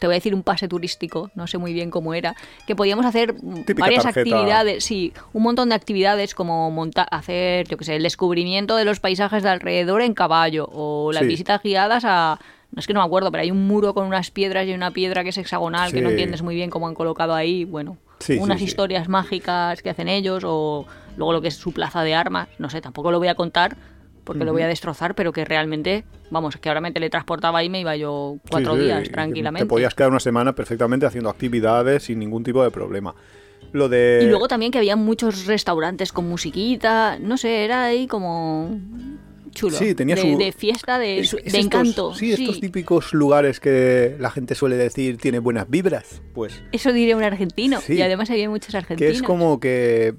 [0.00, 2.34] te voy a decir un pase turístico, no sé muy bien cómo era,
[2.66, 3.34] que podíamos hacer
[3.66, 4.20] Típica varias tarjeta.
[4.36, 8.84] actividades, sí, un montón de actividades como monta hacer, yo qué sé, el descubrimiento de
[8.84, 11.28] los paisajes de alrededor en caballo o las Sí.
[11.28, 12.38] visitas guiadas a...
[12.72, 14.92] No es que no me acuerdo, pero hay un muro con unas piedras y una
[14.92, 18.38] piedra que es hexagonal, que no entiendes muy bien cómo han colocado ahí, bueno, Sí,
[18.38, 20.86] unas historias mágicas que hacen ellos o
[21.16, 23.76] luego lo que es su plaza de armas, no sé, tampoco lo voy a contar
[24.24, 27.80] porque lo voy a destrozar, pero que realmente, vamos, que ahora me teletransportaba y me
[27.80, 29.64] iba yo cuatro Sí, sí, días tranquilamente.
[29.64, 33.14] Te podías quedar una semana perfectamente haciendo actividades sin ningún tipo de problema.
[33.72, 34.20] Lo de...
[34.22, 38.78] Y luego también que había muchos restaurantes con musiquita, no sé, era ahí como
[39.52, 39.76] chulo.
[39.76, 42.14] Sí, tenía de, su- de fiesta, de, Es- su- es de estos- encanto.
[42.14, 46.22] Sí, estos típicos lugares que la gente suele decir tiene buenas vibras.
[46.34, 47.80] Pues Eso diría un argentino.
[47.80, 47.94] Sí.
[47.94, 49.12] Y además había muchos que argentinos.
[49.16, 50.14] es como que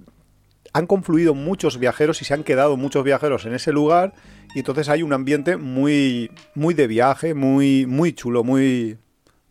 [0.73, 4.13] han confluido muchos viajeros y se han quedado muchos viajeros en ese lugar
[4.55, 8.97] y entonces hay un ambiente muy muy de viaje, muy muy chulo, muy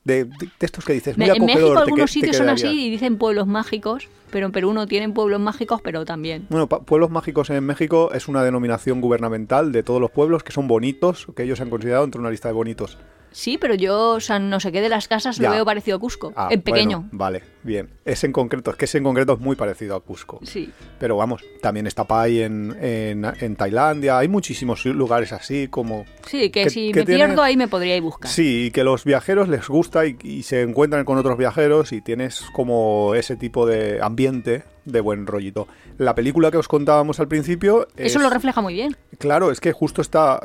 [0.04, 1.60] de, de- de estos que dices, muy en acogedor.
[1.62, 5.12] México algunos te sitios son así y dicen pueblos mágicos, pero en Perú no tienen
[5.12, 6.46] pueblos mágicos, pero también.
[6.48, 10.68] Bueno, pueblos mágicos en México es una denominación gubernamental de todos los pueblos que son
[10.68, 12.96] bonitos, que ellos han considerado entre una lista de bonitos.
[13.32, 15.50] Sí, pero yo, o sea, no sé qué de las casas lo Ya.
[15.52, 16.98] veo parecido a Cusco, Ah, en pequeño.
[16.98, 17.88] bueno, vale, bien.
[18.04, 20.40] Es en concreto, es que ese en concreto es muy parecido a Cusco.
[20.42, 20.70] Sí.
[20.98, 24.18] Pero vamos, también está Pai en, en, en Tailandia.
[24.18, 26.04] Hay muchísimos lugares así como...
[26.26, 28.30] Sí, que, Que- si que me pierdo ahí me podríais buscar.
[28.30, 32.00] Sí, y que los viajeros les gusta y, y se encuentran con otros viajeros y
[32.00, 35.68] tienes como ese tipo de ambiente de buen rollito.
[35.98, 37.86] La película que os contábamos al principio...
[37.96, 38.96] Eso es- lo refleja muy bien.
[39.18, 40.40] Claro, es que justo está...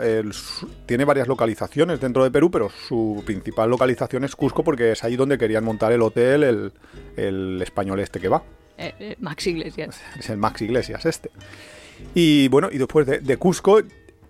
[0.86, 5.16] tiene varias localizaciones dentro de Perú, pero su principal localización es Cusco porque es ahí
[5.16, 6.74] donde querían montar el hotel el,
[7.16, 8.44] el español este que va.
[8.78, 10.02] Eh, eh, Max Iglesias.
[10.20, 11.30] Es el Max Iglesias este.
[12.14, 13.80] Y bueno, y después de, de Cusco,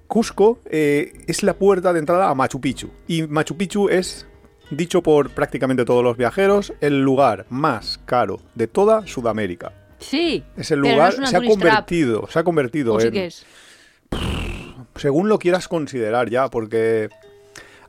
[0.08, 2.92] Cusco eh, es la puerta de entrada a Machu Picchu.
[3.08, 4.28] Y Machu Picchu es,
[4.70, 9.74] dicho por prácticamente todos los viajeros, el lugar más caro de toda Sudamérica.
[10.00, 10.44] Sí.
[10.58, 13.46] Es el no lugar, es se ha convertido, se ha convertido ¿O sí en, es?
[14.96, 17.10] según lo quieras considerar ya, porque,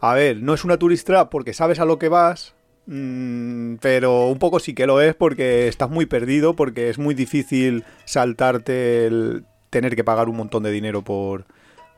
[0.01, 2.55] a ver, no es una tourist trap porque sabes a lo que vas,
[2.87, 7.15] mm, pero un poco sí que lo es porque estás muy perdido, porque es muy
[7.15, 11.45] difícil saltarte el tener que pagar un montón de dinero por,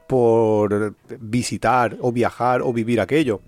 [0.07, 3.41] por visitar o viajar o vivir aquello.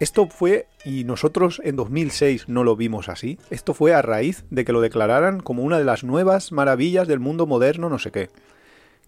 [0.00, 4.64] Esto fue, y nosotros en 2006 no lo vimos así, esto fue a raíz de
[4.64, 8.30] que lo declararan como una de las nuevas maravillas del mundo moderno, no sé qué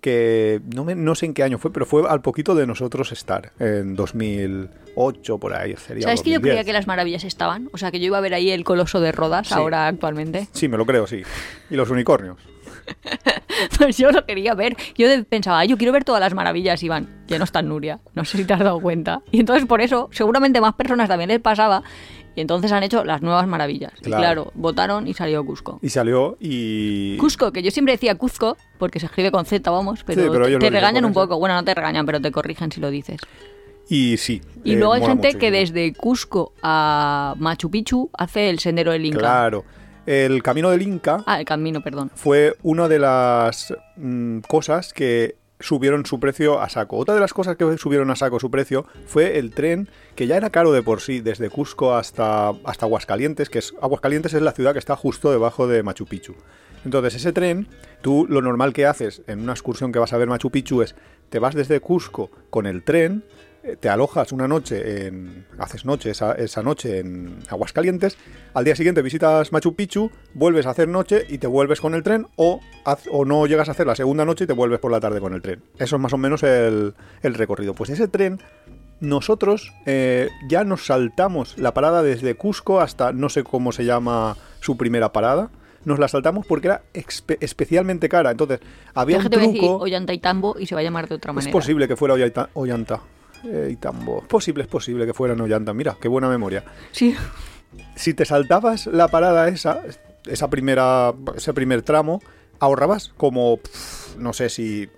[0.03, 3.13] que no, me- no sé en qué año fue, pero fue al poquito de nosotros
[3.13, 6.03] estar, en 2008 por ahí sería.
[6.03, 6.41] ¿Sabes que yo 2010.
[6.55, 7.69] creía que las maravillas estaban?
[7.73, 9.55] O sea, que yo iba a ver ahí el coloso de Rodas Sí.
[9.55, 10.49] ahora actualmente.
[10.51, 11.23] Sí, me lo creo, sí.
[11.71, 12.37] Y los unicornios.
[13.79, 14.77] Pues yo lo quería ver.
[14.97, 17.09] Yo pensaba, "Ay, yo quiero ver todas las maravillas, Iván.
[17.29, 18.01] Ya no está Nuria.
[18.15, 19.21] No sé si te has dado cuenta.
[19.31, 21.83] Y entonces por eso, seguramente más personas también les pasaba.
[22.35, 23.93] Y entonces han hecho las nuevas maravillas.
[24.01, 24.53] Y Claro.
[24.55, 25.79] votaron y salió Cusco.
[25.83, 27.19] Y salió y...
[27.19, 30.59] Cusco, que yo siempre decía Cuzco, porque se escribe con Z, vamos, pero, Sí, pero
[30.59, 31.39] te- regañan un poco.
[31.39, 33.21] Bueno, no te regañan, pero te corrigen si lo dices.
[33.89, 34.41] Y sí.
[34.65, 39.05] Y eh, luego hay gente que desde Cusco a Machu Picchu hace el sendero del
[39.05, 39.19] Inca.
[39.19, 39.65] Claro.
[40.07, 42.11] El camino del Inca Ah, el camino, perdón.
[42.15, 46.97] fue una de las mm, cosas que subieron su precio a saco.
[46.97, 50.37] Otra de las cosas que subieron a saco su precio fue el tren, que ya
[50.37, 54.53] era caro de por sí, desde Cusco hasta, hasta Aguascalientes, que es Aguascalientes es la
[54.53, 56.35] ciudad que está justo debajo de Machu Picchu.
[56.85, 57.69] Entonces ese tren,
[58.01, 60.97] tú lo normal que haces en una excursión que vas a ver Machu Picchu es,
[61.31, 63.23] te vas desde Cusco con el tren,
[63.81, 65.47] te alojas una noche en.
[65.59, 68.17] haces noche esa, esa noche en Aguascalientes,
[68.55, 72.03] al día siguiente visitas Machu Picchu, vuelves a hacer noche y te vuelves con el
[72.03, 74.91] tren, o, haz- o no llegas a hacer la segunda noche y te vuelves por
[74.91, 75.63] la tarde con el tren.
[75.79, 77.75] Eso es más o menos el, el recorrido.
[77.75, 78.41] Pues ese tren,
[79.01, 84.37] nosotros eh, ya nos saltamos la parada desde Cusco hasta no sé cómo se llama
[84.61, 85.51] su primera parada.
[85.85, 86.83] Nos la saltamos porque era
[87.41, 88.31] especialmente cara.
[88.31, 88.61] Entonces,
[88.95, 89.79] había un truco.
[89.79, 91.53] Ollanta y Tambo y se va a llamar de otra Es manera.
[91.53, 92.15] posible que fuera
[92.55, 93.01] Ollanta.
[93.45, 93.77] Eh.
[93.81, 95.73] Es posible, es posible que fuera en Ollanta.
[95.75, 96.65] Mira, qué buena memoria.
[96.93, 97.15] Sí.
[97.95, 99.83] Si te saltabas la parada esa,
[100.27, 102.21] esa primera, ese primer tramo,
[102.59, 103.61] ahorrabas como,
[104.19, 104.89] no sé si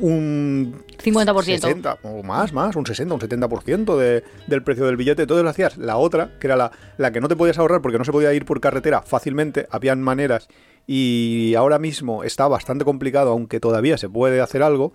[0.00, 1.42] un 50%.
[1.42, 5.22] 60 o más, más, un 60, un 70% de, del precio del billete.
[5.22, 7.98] Entonces lo hacías la otra, que era la, la que no te podías ahorrar porque
[7.98, 10.48] no se podía ir por carretera fácilmente, habían maneras
[10.86, 14.94] y ahora mismo está bastante complicado, aunque todavía se puede hacer algo,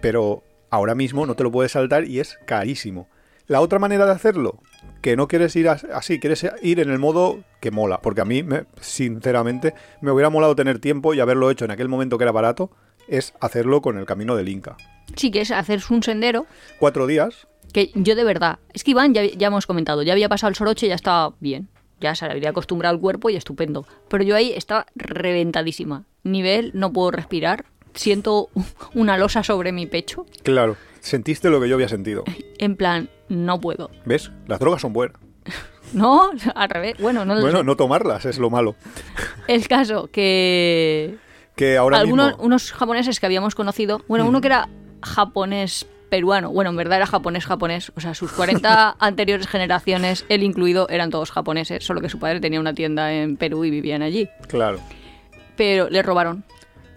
[0.00, 0.42] pero
[0.74, 3.08] ahora mismo no te lo puedes saltar y es carísimo.
[3.46, 4.60] La otra manera de hacerlo,
[5.02, 8.24] que no quieres ir as- así, quieres ir en el modo que mola, porque a
[8.24, 12.24] mí, me- sinceramente, me hubiera molado tener tiempo y haberlo hecho en aquel momento que
[12.24, 12.70] era barato,
[13.06, 14.76] es hacerlo con el camino del Inca.
[15.16, 16.46] Sí, que es hacerse un sendero.
[16.78, 20.28] Cuatro días Que yo de verdad, es que Iván ya, ya hemos comentado, ya había
[20.30, 21.68] pasado el soroche y ya estaba bien.
[22.00, 23.86] Ya se le había acostumbrado al cuerpo y estupendo.
[24.08, 26.04] Pero yo ahí estaba reventadísima.
[26.22, 27.64] Nivel, no puedo respirar.
[27.94, 28.48] Siento
[28.94, 30.26] una losa sobre mi pecho.
[30.42, 32.24] Claro, sentiste lo que yo había sentido.
[32.58, 33.90] En plan, no puedo.
[34.04, 34.30] ¿Ves?
[34.46, 35.16] Las drogas son buenas.
[35.92, 36.96] No, al revés.
[36.98, 38.74] Bueno, no Bueno, no tomarlas es lo malo.
[39.46, 41.16] El caso que
[41.54, 42.42] Que ahora algunos mismo...
[42.42, 44.68] unos japoneses que habíamos conocido, bueno, uno que era
[45.02, 50.42] japonés peruano, bueno, en verdad era japonés japonés, o sea, sus 40 anteriores generaciones, él
[50.42, 54.02] incluido, eran todos japoneses, solo que su padre tenía una tienda en Perú y vivían
[54.02, 54.80] allí, Claro.
[55.54, 56.44] pero le robaron.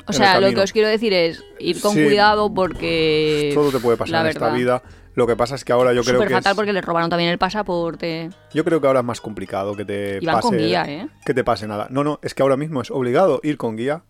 [0.07, 2.03] O sea, lo que os quiero decir es ir con Sí.
[2.03, 4.81] cuidado porque Todo te puede la pasar en esta vida.
[5.15, 7.31] Lo que pasa es que ahora yo creo que fatal es, porque le robaron también
[7.31, 8.29] el pasaporte.
[8.53, 11.07] yo creo que ahora es más complicado que te pase con guía, ¿eh?
[11.25, 11.87] que te pase nada.
[11.89, 14.03] No, no, es que ahora mismo es obligado ir con guía.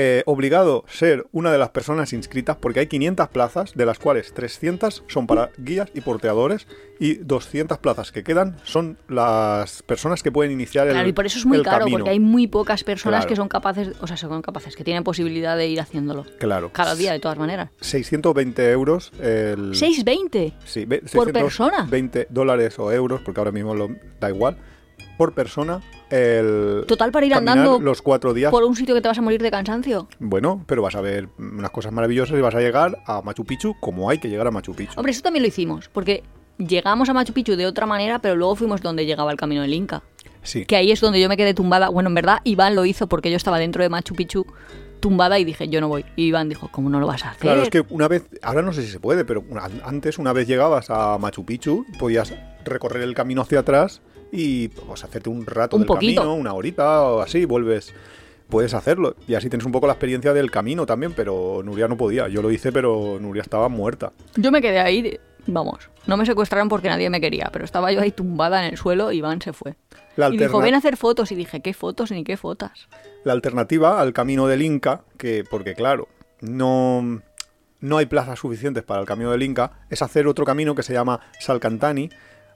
[0.00, 4.32] Eh, obligado ser una de las personas inscritas porque hay 500 plazas, de las cuales
[4.32, 6.68] 300 son para guías y porteadores
[7.00, 11.26] y 200 plazas que quedan son las personas que pueden iniciar el Claro, y por
[11.26, 11.98] eso es muy caro, camino.
[11.98, 13.28] porque hay muy pocas personas Claro.
[13.28, 16.24] que son capaces, o sea, son capaces, que tienen posibilidad de ir haciéndolo.
[16.38, 16.70] Claro.
[16.72, 17.70] Cada día, de todas maneras.
[17.80, 19.72] 620 euros el...
[19.72, 20.52] 6.20.
[20.64, 21.86] Sí, ¿Por persona?
[21.90, 23.88] 20 dólares o euros, porque ahora mismo lo,
[24.20, 24.56] da igual,
[25.18, 25.82] por persona.
[26.08, 28.50] El Total para ir andando los cuatro días.
[28.50, 30.08] por un sitio que te vas a morir de cansancio.
[30.18, 33.74] Bueno, pero vas a ver unas cosas maravillosas y vas a llegar a Machu Picchu
[33.80, 34.94] como hay que llegar a Machu Picchu.
[34.96, 36.22] Hombre, eso también lo hicimos, porque
[36.56, 39.74] llegamos a Machu Picchu de otra manera, pero luego fuimos donde llegaba el camino del
[39.74, 40.02] Inca.
[40.42, 41.90] Sí, Que ahí es donde yo me quedé tumbada.
[41.90, 44.46] Bueno, en verdad, Iván lo hizo porque yo estaba dentro de Machu Picchu
[45.00, 46.04] tumbada y dije, yo no voy.
[46.16, 47.42] Y Iván dijo, ¿cómo no lo vas a hacer?
[47.42, 49.44] claro, es que una vez, ahora no sé si se puede, pero
[49.84, 52.32] antes, una vez llegabas a Machu Picchu, podías
[52.64, 54.00] recorrer el camino hacia atrás
[54.32, 56.22] y pues, hacerte un rato Un del poquito.
[56.22, 57.94] camino, una horita o así, vuelves.
[58.48, 61.98] Puedes hacerlo y así tienes un poco la experiencia del camino también, pero Nuria no
[61.98, 62.28] podía.
[62.28, 64.12] Yo lo hice, pero Nuria estaba muerta.
[64.36, 68.00] Yo me quedé ahí, vamos, no me secuestraron porque nadie me quería, pero estaba yo
[68.00, 69.74] ahí tumbada en el suelo y Iván se fue.
[70.16, 71.30] La Y dijo, ven a hacer fotos.
[71.30, 72.88] Y dije, ¿qué fotos ni qué fotos?
[73.22, 76.08] La alternativa al camino del Inca, que porque claro,
[76.40, 77.20] no,
[77.80, 80.94] no hay plazas suficientes para el camino del Inca, es hacer otro camino que se
[80.94, 82.08] llama Salcantani,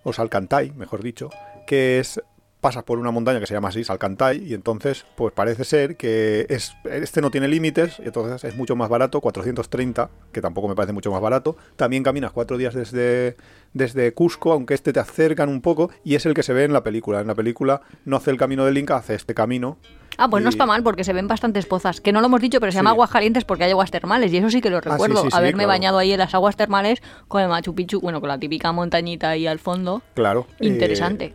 [0.03, 1.30] o Salcantay, mejor dicho,
[1.66, 2.20] que es
[2.62, 6.46] pasas por una montaña que se llama así, Salcantay, y entonces pues parece ser que
[6.48, 10.74] es, este no tiene límites, y entonces es mucho más barato, 430, que tampoco me
[10.76, 11.56] parece mucho más barato.
[11.76, 13.36] También caminas cuatro días desde,
[13.74, 16.72] desde Cusco, aunque este te acercan un poco, y es el que se ve en
[16.72, 17.20] la película.
[17.20, 19.76] En la película no hace el camino del Inca, hace este camino,
[20.18, 22.02] Ah, pues no está mal porque se ven bastantes pozas.
[22.02, 22.78] Que no lo hemos dicho, pero se Sí.
[22.80, 24.30] llama aguas calientes porque hay aguas termales.
[24.30, 25.22] Y eso sí que lo sí, recuerdo.
[25.22, 25.68] sí, sí, haberme claro.
[25.68, 29.30] bañado ahí en las aguas termales con el Machu Picchu, bueno, con la típica montañita
[29.30, 30.02] ahí al fondo.
[30.12, 30.46] Claro.
[30.60, 31.34] eh, Interesante.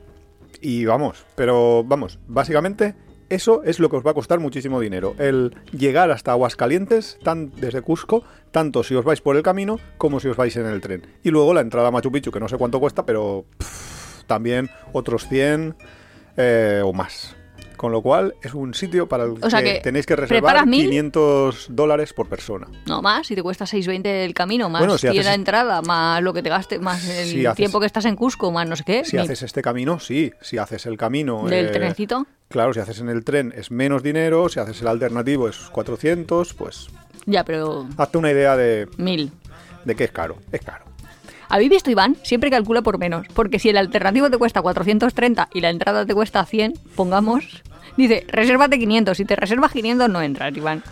[0.62, 2.96] Y vamos, pero vamos, básicamente
[3.30, 5.16] eso es lo que os va a costar muchísimo dinero.
[5.18, 10.20] El llegar hasta Aguascalientes, tan, desde Cusco, tanto si os vais por el camino como
[10.20, 11.06] si os vais en el tren.
[11.24, 13.46] Y luego la entrada a Machu Picchu, que no sé cuánto cuesta, pero
[14.28, 15.76] también otros 100
[16.38, 17.37] eh, o más.
[17.78, 20.42] Con lo cual es un sitio para el O sea que, que tenéis que reservar
[20.42, 20.86] preparas mil.
[20.90, 22.68] 500 dólares por persona.
[22.88, 25.82] No más, si te cuesta 6.20 el camino, más Bueno, si tiene haces- la entrada,
[25.84, 28.68] más lo que te gaste, más el Si haces- tiempo que estás en Cusco, más
[28.68, 29.06] no sé qué.
[29.06, 30.34] Si haces este camino, sí.
[30.42, 31.48] Si haces el camino...
[31.48, 32.26] del eh, trenecito.
[32.50, 36.54] Claro, si haces en el tren es menos dinero, si haces el alternativo es 400,
[36.56, 36.88] pues
[37.28, 39.32] Ya, pero hazte una idea de, mil.
[39.86, 40.38] de que es caro.
[40.52, 40.86] Es caro.
[41.50, 42.16] ¿Habéis visto, Iván?
[42.24, 43.28] Siempre calcula por menos.
[43.34, 47.64] Porque si el alternativo te cuesta 430 y la entrada te cuesta 100, pongamos...
[47.96, 49.18] Dice, resérvate 500.
[49.18, 50.84] Si te reservas 500 no entras, Iván.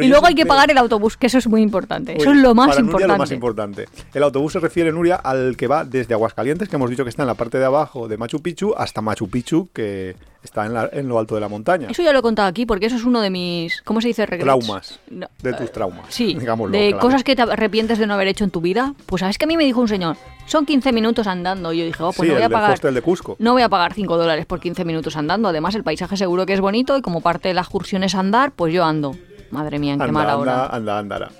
[0.00, 2.16] Y luego hay que pagar el autobús, que eso es muy importante.
[2.16, 3.12] eso es lo más para Nuria importante.
[3.12, 3.88] lo más importante.
[4.14, 7.22] El autobús se refiere, Nuria, al que va desde Aguascalientes, que hemos dicho que está
[7.22, 10.88] en la parte de abajo de Machu Picchu, hasta Machu Picchu, que está en, la-
[10.92, 11.88] en lo alto de la montaña.
[11.90, 13.82] Eso ya lo he contado aquí porque eso es uno de mis...
[13.82, 14.24] ¿Cómo se dice?
[14.24, 14.44] Regrets?
[14.44, 15.00] Traumas.
[15.10, 16.06] No, De eh, tus traumas.
[16.08, 18.94] Sí, digámoslo, de cosas que te arrepientes de no haber hecho en tu vida.
[19.06, 21.72] Pues sabes que a mí me dijo un señor, son 15 minutos andando.
[21.72, 22.72] Y yo dije, oh, pues sí, no voy a pagar...
[22.72, 23.36] hostel de Cusco.
[23.38, 25.48] No voy a pagar 5 dólares por 15 minutos andando.
[25.48, 28.52] Además, el paisaje seguro que es bonito y como parte de la excursión es andar,
[28.52, 29.14] pues yo ando.
[29.50, 30.66] Madre mía, en qué Anda, mala anda, hora.
[30.76, 31.30] anda, andará.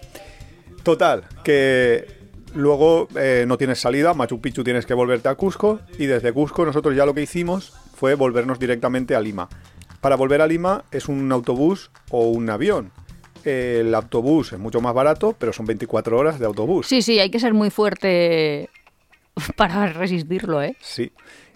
[0.83, 2.07] Total, que
[2.55, 6.65] luego eh, no tienes salida, Machu Picchu tienes que volverte a Cusco y desde Cusco
[6.65, 9.49] nosotros ya lo que hicimos fue volvernos directamente a Lima.
[10.01, 12.93] Para volver a Lima es un autobús o un avión.
[13.45, 16.87] El autobús es mucho más barato, pero son 24 horas de autobús.
[16.87, 18.69] Sí, sí, hay que ser muy fuerte
[19.57, 20.77] para resistirlo, ¿eh?
[20.81, 21.13] Sí.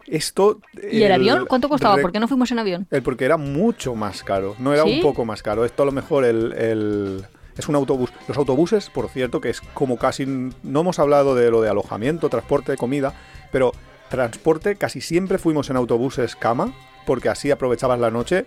[0.06, 0.60] Esto...
[0.90, 1.46] ¿Y el, avión?
[1.46, 1.96] ¿Cuánto costaba?
[1.98, 2.86] ¿Por qué no fuimos en avión?
[2.90, 4.96] El porque era mucho más caro, no era ¿Sí?
[4.96, 5.64] un poco más caro.
[5.64, 7.24] Esto a lo mejor el, el-
[7.56, 8.10] es un autobús.
[8.28, 10.26] Los autobuses, por cierto, que es como casi...
[10.26, 13.14] No hemos hablado de lo de alojamiento, transporte, comida,
[13.52, 13.72] pero
[14.10, 16.72] transporte casi siempre fuimos en autobuses cama,
[17.06, 18.44] porque así aprovechabas la noche.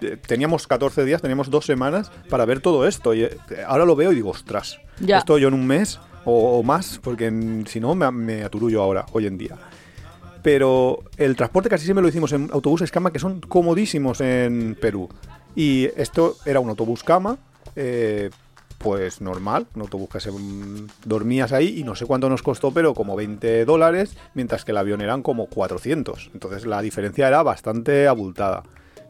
[0.00, 3.12] Eh, Teníamos 14 días, teníamos dos semanas para ver todo esto.
[3.14, 3.36] Y eh,
[3.66, 5.18] ahora lo veo y digo, ostras, Ya.
[5.18, 7.32] esto yo en un mes o, o más, porque
[7.66, 9.56] si no me, me aturullo ahora, hoy en día.
[10.44, 15.08] Pero el transporte casi siempre lo hicimos en autobuses cama que son comodísimos en Perú.
[15.56, 17.38] Y esto era un autobús cama,
[17.76, 18.28] eh,
[18.76, 22.72] pues normal, un autobús que se mm, dormías ahí y no sé cuánto nos costó,
[22.72, 26.32] pero como 20 dólares, mientras que el avión eran como 400.
[26.34, 28.64] Entonces la diferencia era bastante abultada.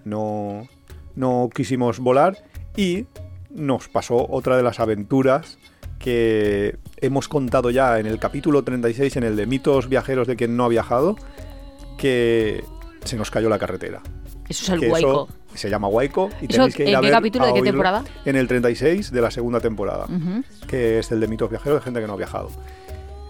[0.04, 0.68] No,
[1.16, 2.44] no quisimos volar
[2.76, 3.06] y
[3.50, 5.58] nos pasó otra de las aventuras
[6.04, 10.54] que hemos contado ya en el capítulo 36, en el de mitos viajeros de quien
[10.54, 11.16] no ha viajado,
[11.96, 12.62] que
[13.04, 14.02] se nos cayó la carretera.
[14.46, 15.28] Eso es el Que guayco.
[15.48, 17.48] eso se llama Huayco y ¿Eso tenéis que ir en a qué ver, capítulo, a
[17.48, 18.04] de qué temporada?
[18.26, 20.06] En el 36 de la segunda temporada,
[20.68, 22.50] que es el de mitos viajeros de gente que no ha viajado.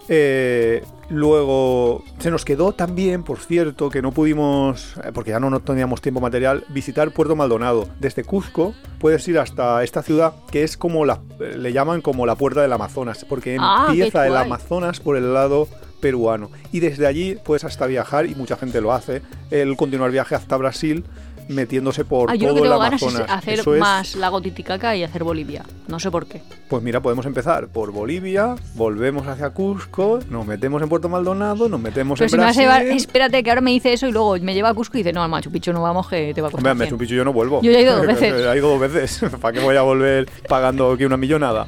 [0.07, 5.49] Eh, luego se nos quedó también, por cierto, que no pudimos, eh, porque ya no,
[5.49, 7.87] no teníamos tiempo material, visitar Puerto Maldonado.
[7.99, 12.25] Desde Cusco puedes ir hasta esta ciudad que es como la, eh, le llaman como
[12.25, 14.35] la puerta del Amazonas, porque Ah, empieza el.
[14.35, 15.67] Amazonas por el lado
[16.01, 16.51] peruano.
[16.71, 20.57] Y desde allí puedes hasta viajar, y mucha gente lo hace, el continuar viaje hasta
[20.57, 21.03] Brasil
[21.47, 24.95] metiéndose por Ah, yo todo que el tengo ganas hacer Eso es- más lago Titicaca
[24.95, 25.63] y hacer Bolivia.
[25.87, 26.41] No sé por qué.
[26.69, 31.79] pues mira, podemos empezar por Bolivia, volvemos hacia Cusco, nos metemos en Puerto Maldonado, nos
[31.79, 32.83] metemos Pero en si me vas a Brasil.
[32.85, 35.13] llevar, espérate que ahora me dice eso y luego me lleva a Cusco y dice,
[35.13, 36.75] no, al Machu Picchu no vamos que te va a Hombre, costar.
[36.77, 36.77] 100".
[36.87, 37.61] Machu Picchu yo no vuelvo.
[37.61, 38.33] Yo ya he ido dos veces.
[38.33, 39.21] he ido dos veces.
[39.41, 41.67] ¿Para qué voy a volver pagando aquí una millonada?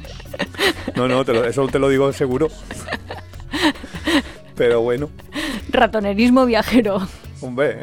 [0.96, 2.48] No, no, te lo- eso te lo digo seguro.
[4.56, 5.08] Pero bueno,
[5.70, 7.06] Ratonerismo viajero.
[7.40, 7.78] hombre.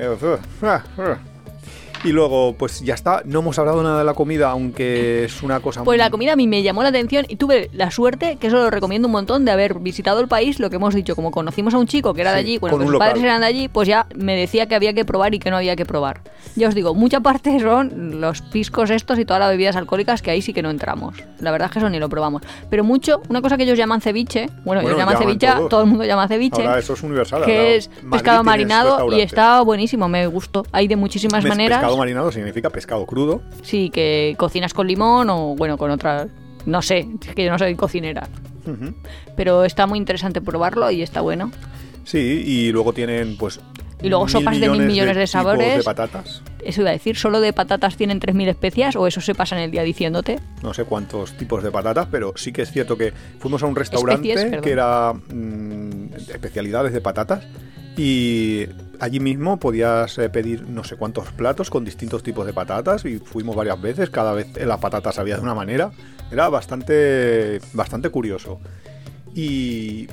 [2.06, 3.22] Y luego, pues ya está.
[3.26, 6.34] No hemos hablado nada de la comida, aunque es una cosa Pues la muy- comida
[6.34, 9.12] a mí me llamó la atención y tuve la suerte, que eso lo recomiendo un
[9.12, 12.14] montón, de haber visitado el país, lo que hemos dicho, como conocimos a un chico
[12.14, 13.26] que era de Sí, allí, bueno, un sus padres local.
[13.26, 15.76] eran de allí, pues ya me decía que había que probar y que no había
[15.76, 16.22] que probar.
[16.56, 20.32] Ya os digo, mucha parte son los piscos estos y todas las bebidas alcohólicas que
[20.32, 21.16] ahí sí que no entramos.
[21.39, 22.43] La verdad es que eso ni lo probamos.
[22.70, 25.70] Pero mucho, una cosa que ellos llaman ceviche, bueno, Bueno, ellos llaman llaman ceviche, todos.
[25.70, 26.62] todo el mundo llama ceviche.
[26.66, 27.43] Ahora eso es universal.
[27.45, 30.66] que es Madrid pescado marinado y está buenísimo, me gustó.
[30.72, 31.95] Hay de muchísimas maneras.
[31.96, 33.41] Pescado marinado significa pescado crudo.
[33.64, 36.28] Sí, que cocinas con limón o bueno, con otras...
[36.66, 38.28] No sé, es que yo no soy cocinera.
[39.38, 41.52] Pero está muy interesante probarlo y está bueno.
[42.04, 43.60] Sí, y luego tienen pues
[44.02, 45.78] Y luego mil sopas de mil millones de sabores.
[45.78, 46.41] de patatas.
[46.64, 49.62] Eso iba a decir, ¿solo de patatas tienen 3.000 especias o eso se pasa en
[49.62, 50.39] el día diciéndote?
[50.64, 53.76] no sé cuántos tipos de patatas, pero sí que es cierto que fuimos a un
[53.76, 57.46] restaurante Especies, que era mm, especialidades de patatas
[57.98, 58.68] y
[59.00, 63.20] allí mismo podías eh, pedir no sé cuántos platos con distintos tipos de patatas y
[63.20, 65.91] fuimos varias veces, cada vez la patata sabía de una manera,
[66.32, 68.60] era bastante bastante curioso.
[69.34, 70.08] Y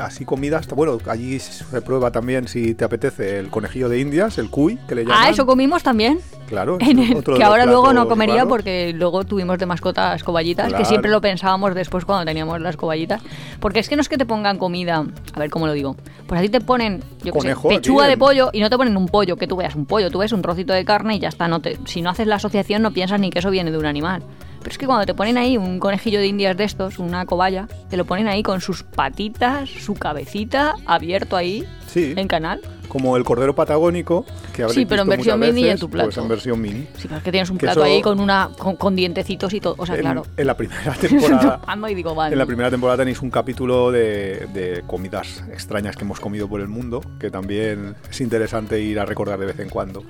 [0.00, 4.50] así comidas, bueno, allí se prueba también si te apetece el conejillo de Indias, el
[4.50, 5.18] cuy, que le llaman.
[5.20, 6.20] Ah, eso comimos también.
[6.46, 8.48] Claro, En el- otro que ahora luego no comería raros.
[8.48, 10.82] porque luego tuvimos de mascotas coballitas, Claro.
[10.82, 13.22] que siempre lo pensábamos después cuando teníamos las coballitas.
[13.60, 15.04] Porque es que no es que te pongan comida,
[15.34, 15.94] a ver cómo lo digo.
[16.26, 19.06] Pues a ti te ponen, yo sé, pechuga de pollo y no te ponen un
[19.06, 21.46] pollo, que tú veas un pollo, tú ves un trocito de carne y ya está.
[21.46, 23.86] No te, si no haces la asociación no piensas ni que eso viene de un
[23.86, 24.22] animal.
[24.60, 27.66] Pero es que cuando te ponen ahí un conejillo de indias de estos, una cobaya,
[27.88, 32.14] te lo ponen ahí con sus patitas, su cabecita, abierto ahí, Sí.
[32.16, 32.60] en canal.
[32.88, 36.08] Como el cordero patagónico, que Sí, pero en versión mini y en tu plato.
[36.08, 36.86] Pues en versión mini.
[36.96, 39.60] Sí, pero es que tienes un Que plato ahí con una con, con dientecitos y
[39.60, 39.76] todo.
[39.78, 40.26] O sea, en, claro.
[40.36, 41.60] en la primera temporada.
[41.88, 42.32] Y digo, vale.
[42.34, 46.60] En la primera temporada tenéis un capítulo de, de comidas extrañas que hemos comido por
[46.60, 50.02] el mundo, que también es interesante ir a recordar de vez en cuando.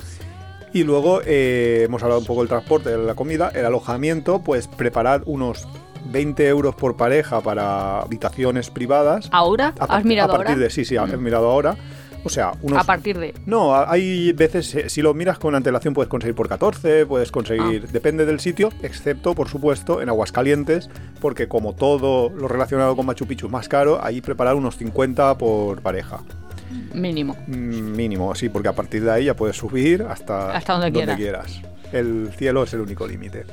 [0.73, 4.69] Y luego eh, hemos hablado un poco del transporte, de la comida, el alojamiento, pues
[4.69, 5.67] preparad unos
[6.13, 9.29] 20 euros por pareja para habitaciones privadas.
[9.33, 9.75] ¿Ahora?
[9.79, 10.65] A ¿Has mirado A partir ahora?
[10.65, 11.77] de, sí, sí, he mirado ahora.
[12.23, 13.33] O sea, unos A partir de...
[13.47, 17.85] no, hay veces, eh, si lo miras con antelación, puedes conseguir por 14, puedes conseguir,
[17.87, 17.91] Ah.
[17.91, 23.27] depende del sitio, excepto, por supuesto, en Aguascalientes, porque como todo lo relacionado con Machu
[23.27, 26.21] Picchu es más caro, ahí preparar unos 50 por pareja.
[26.95, 27.37] Mínimo.
[27.47, 31.61] Mm, Mínimo, sí, porque a partir de ahí ya puedes subir hasta, Hasta donde quieras.
[31.93, 33.45] El cielo es el único límite.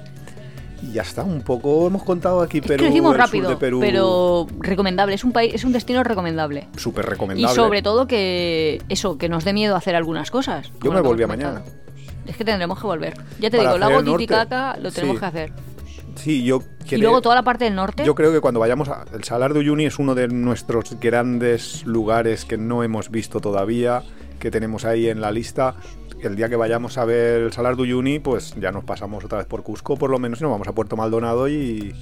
[0.83, 3.79] Y ya está, un poco hemos contado aquí Es Perú, que lo rápido, de Perú,
[3.79, 5.15] pero recomendable.
[5.15, 6.67] Es un país, es un destino recomendable.
[6.77, 7.55] súper Y recomendable.
[7.55, 10.71] sobre todo que eso, que nos dé miedo hacer algunas cosas.
[10.83, 11.63] Yo me volví a mañana.
[12.27, 13.13] Es que tendremos que volver.
[13.39, 14.17] Ya te Para digo, el lago.
[14.17, 15.19] Titicaca lo tenemos Sí.
[15.21, 15.53] que hacer.
[16.17, 18.03] Sí, yo Y luego toda la parte del norte.
[18.03, 21.85] Yo creo que cuando vayamos a el Salar de Uyuni es uno de nuestros grandes
[21.85, 24.03] lugares que no hemos visto todavía,
[24.39, 25.75] que tenemos ahí en la lista.
[26.21, 29.37] El día que vayamos a ver el Salar de Uyuni, pues ya nos pasamos otra
[29.37, 31.93] vez por Cusco, por lo menos, y nos vamos a Puerto Maldonado y,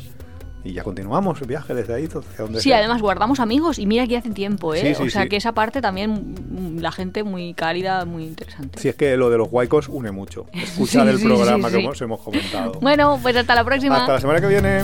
[0.65, 2.79] y ya continuamos el viaje desde ahí, hacia donde Sí, sea.
[2.79, 4.81] además guardamos amigos y mira que hace tiempo, ¿eh?
[4.81, 5.29] Sí, sí, o sea sí.
[5.29, 8.79] que esa parte también, mm, la gente muy cálida, muy interesante.
[8.79, 10.47] Si es que lo de los huaicos une mucho.
[10.53, 12.03] Escuchar Sí, el sí, programa sí, que sí.
[12.03, 12.73] hemos comentado.
[12.81, 13.97] Bueno, pues hasta la próxima.
[13.97, 14.83] Hasta la semana que viene.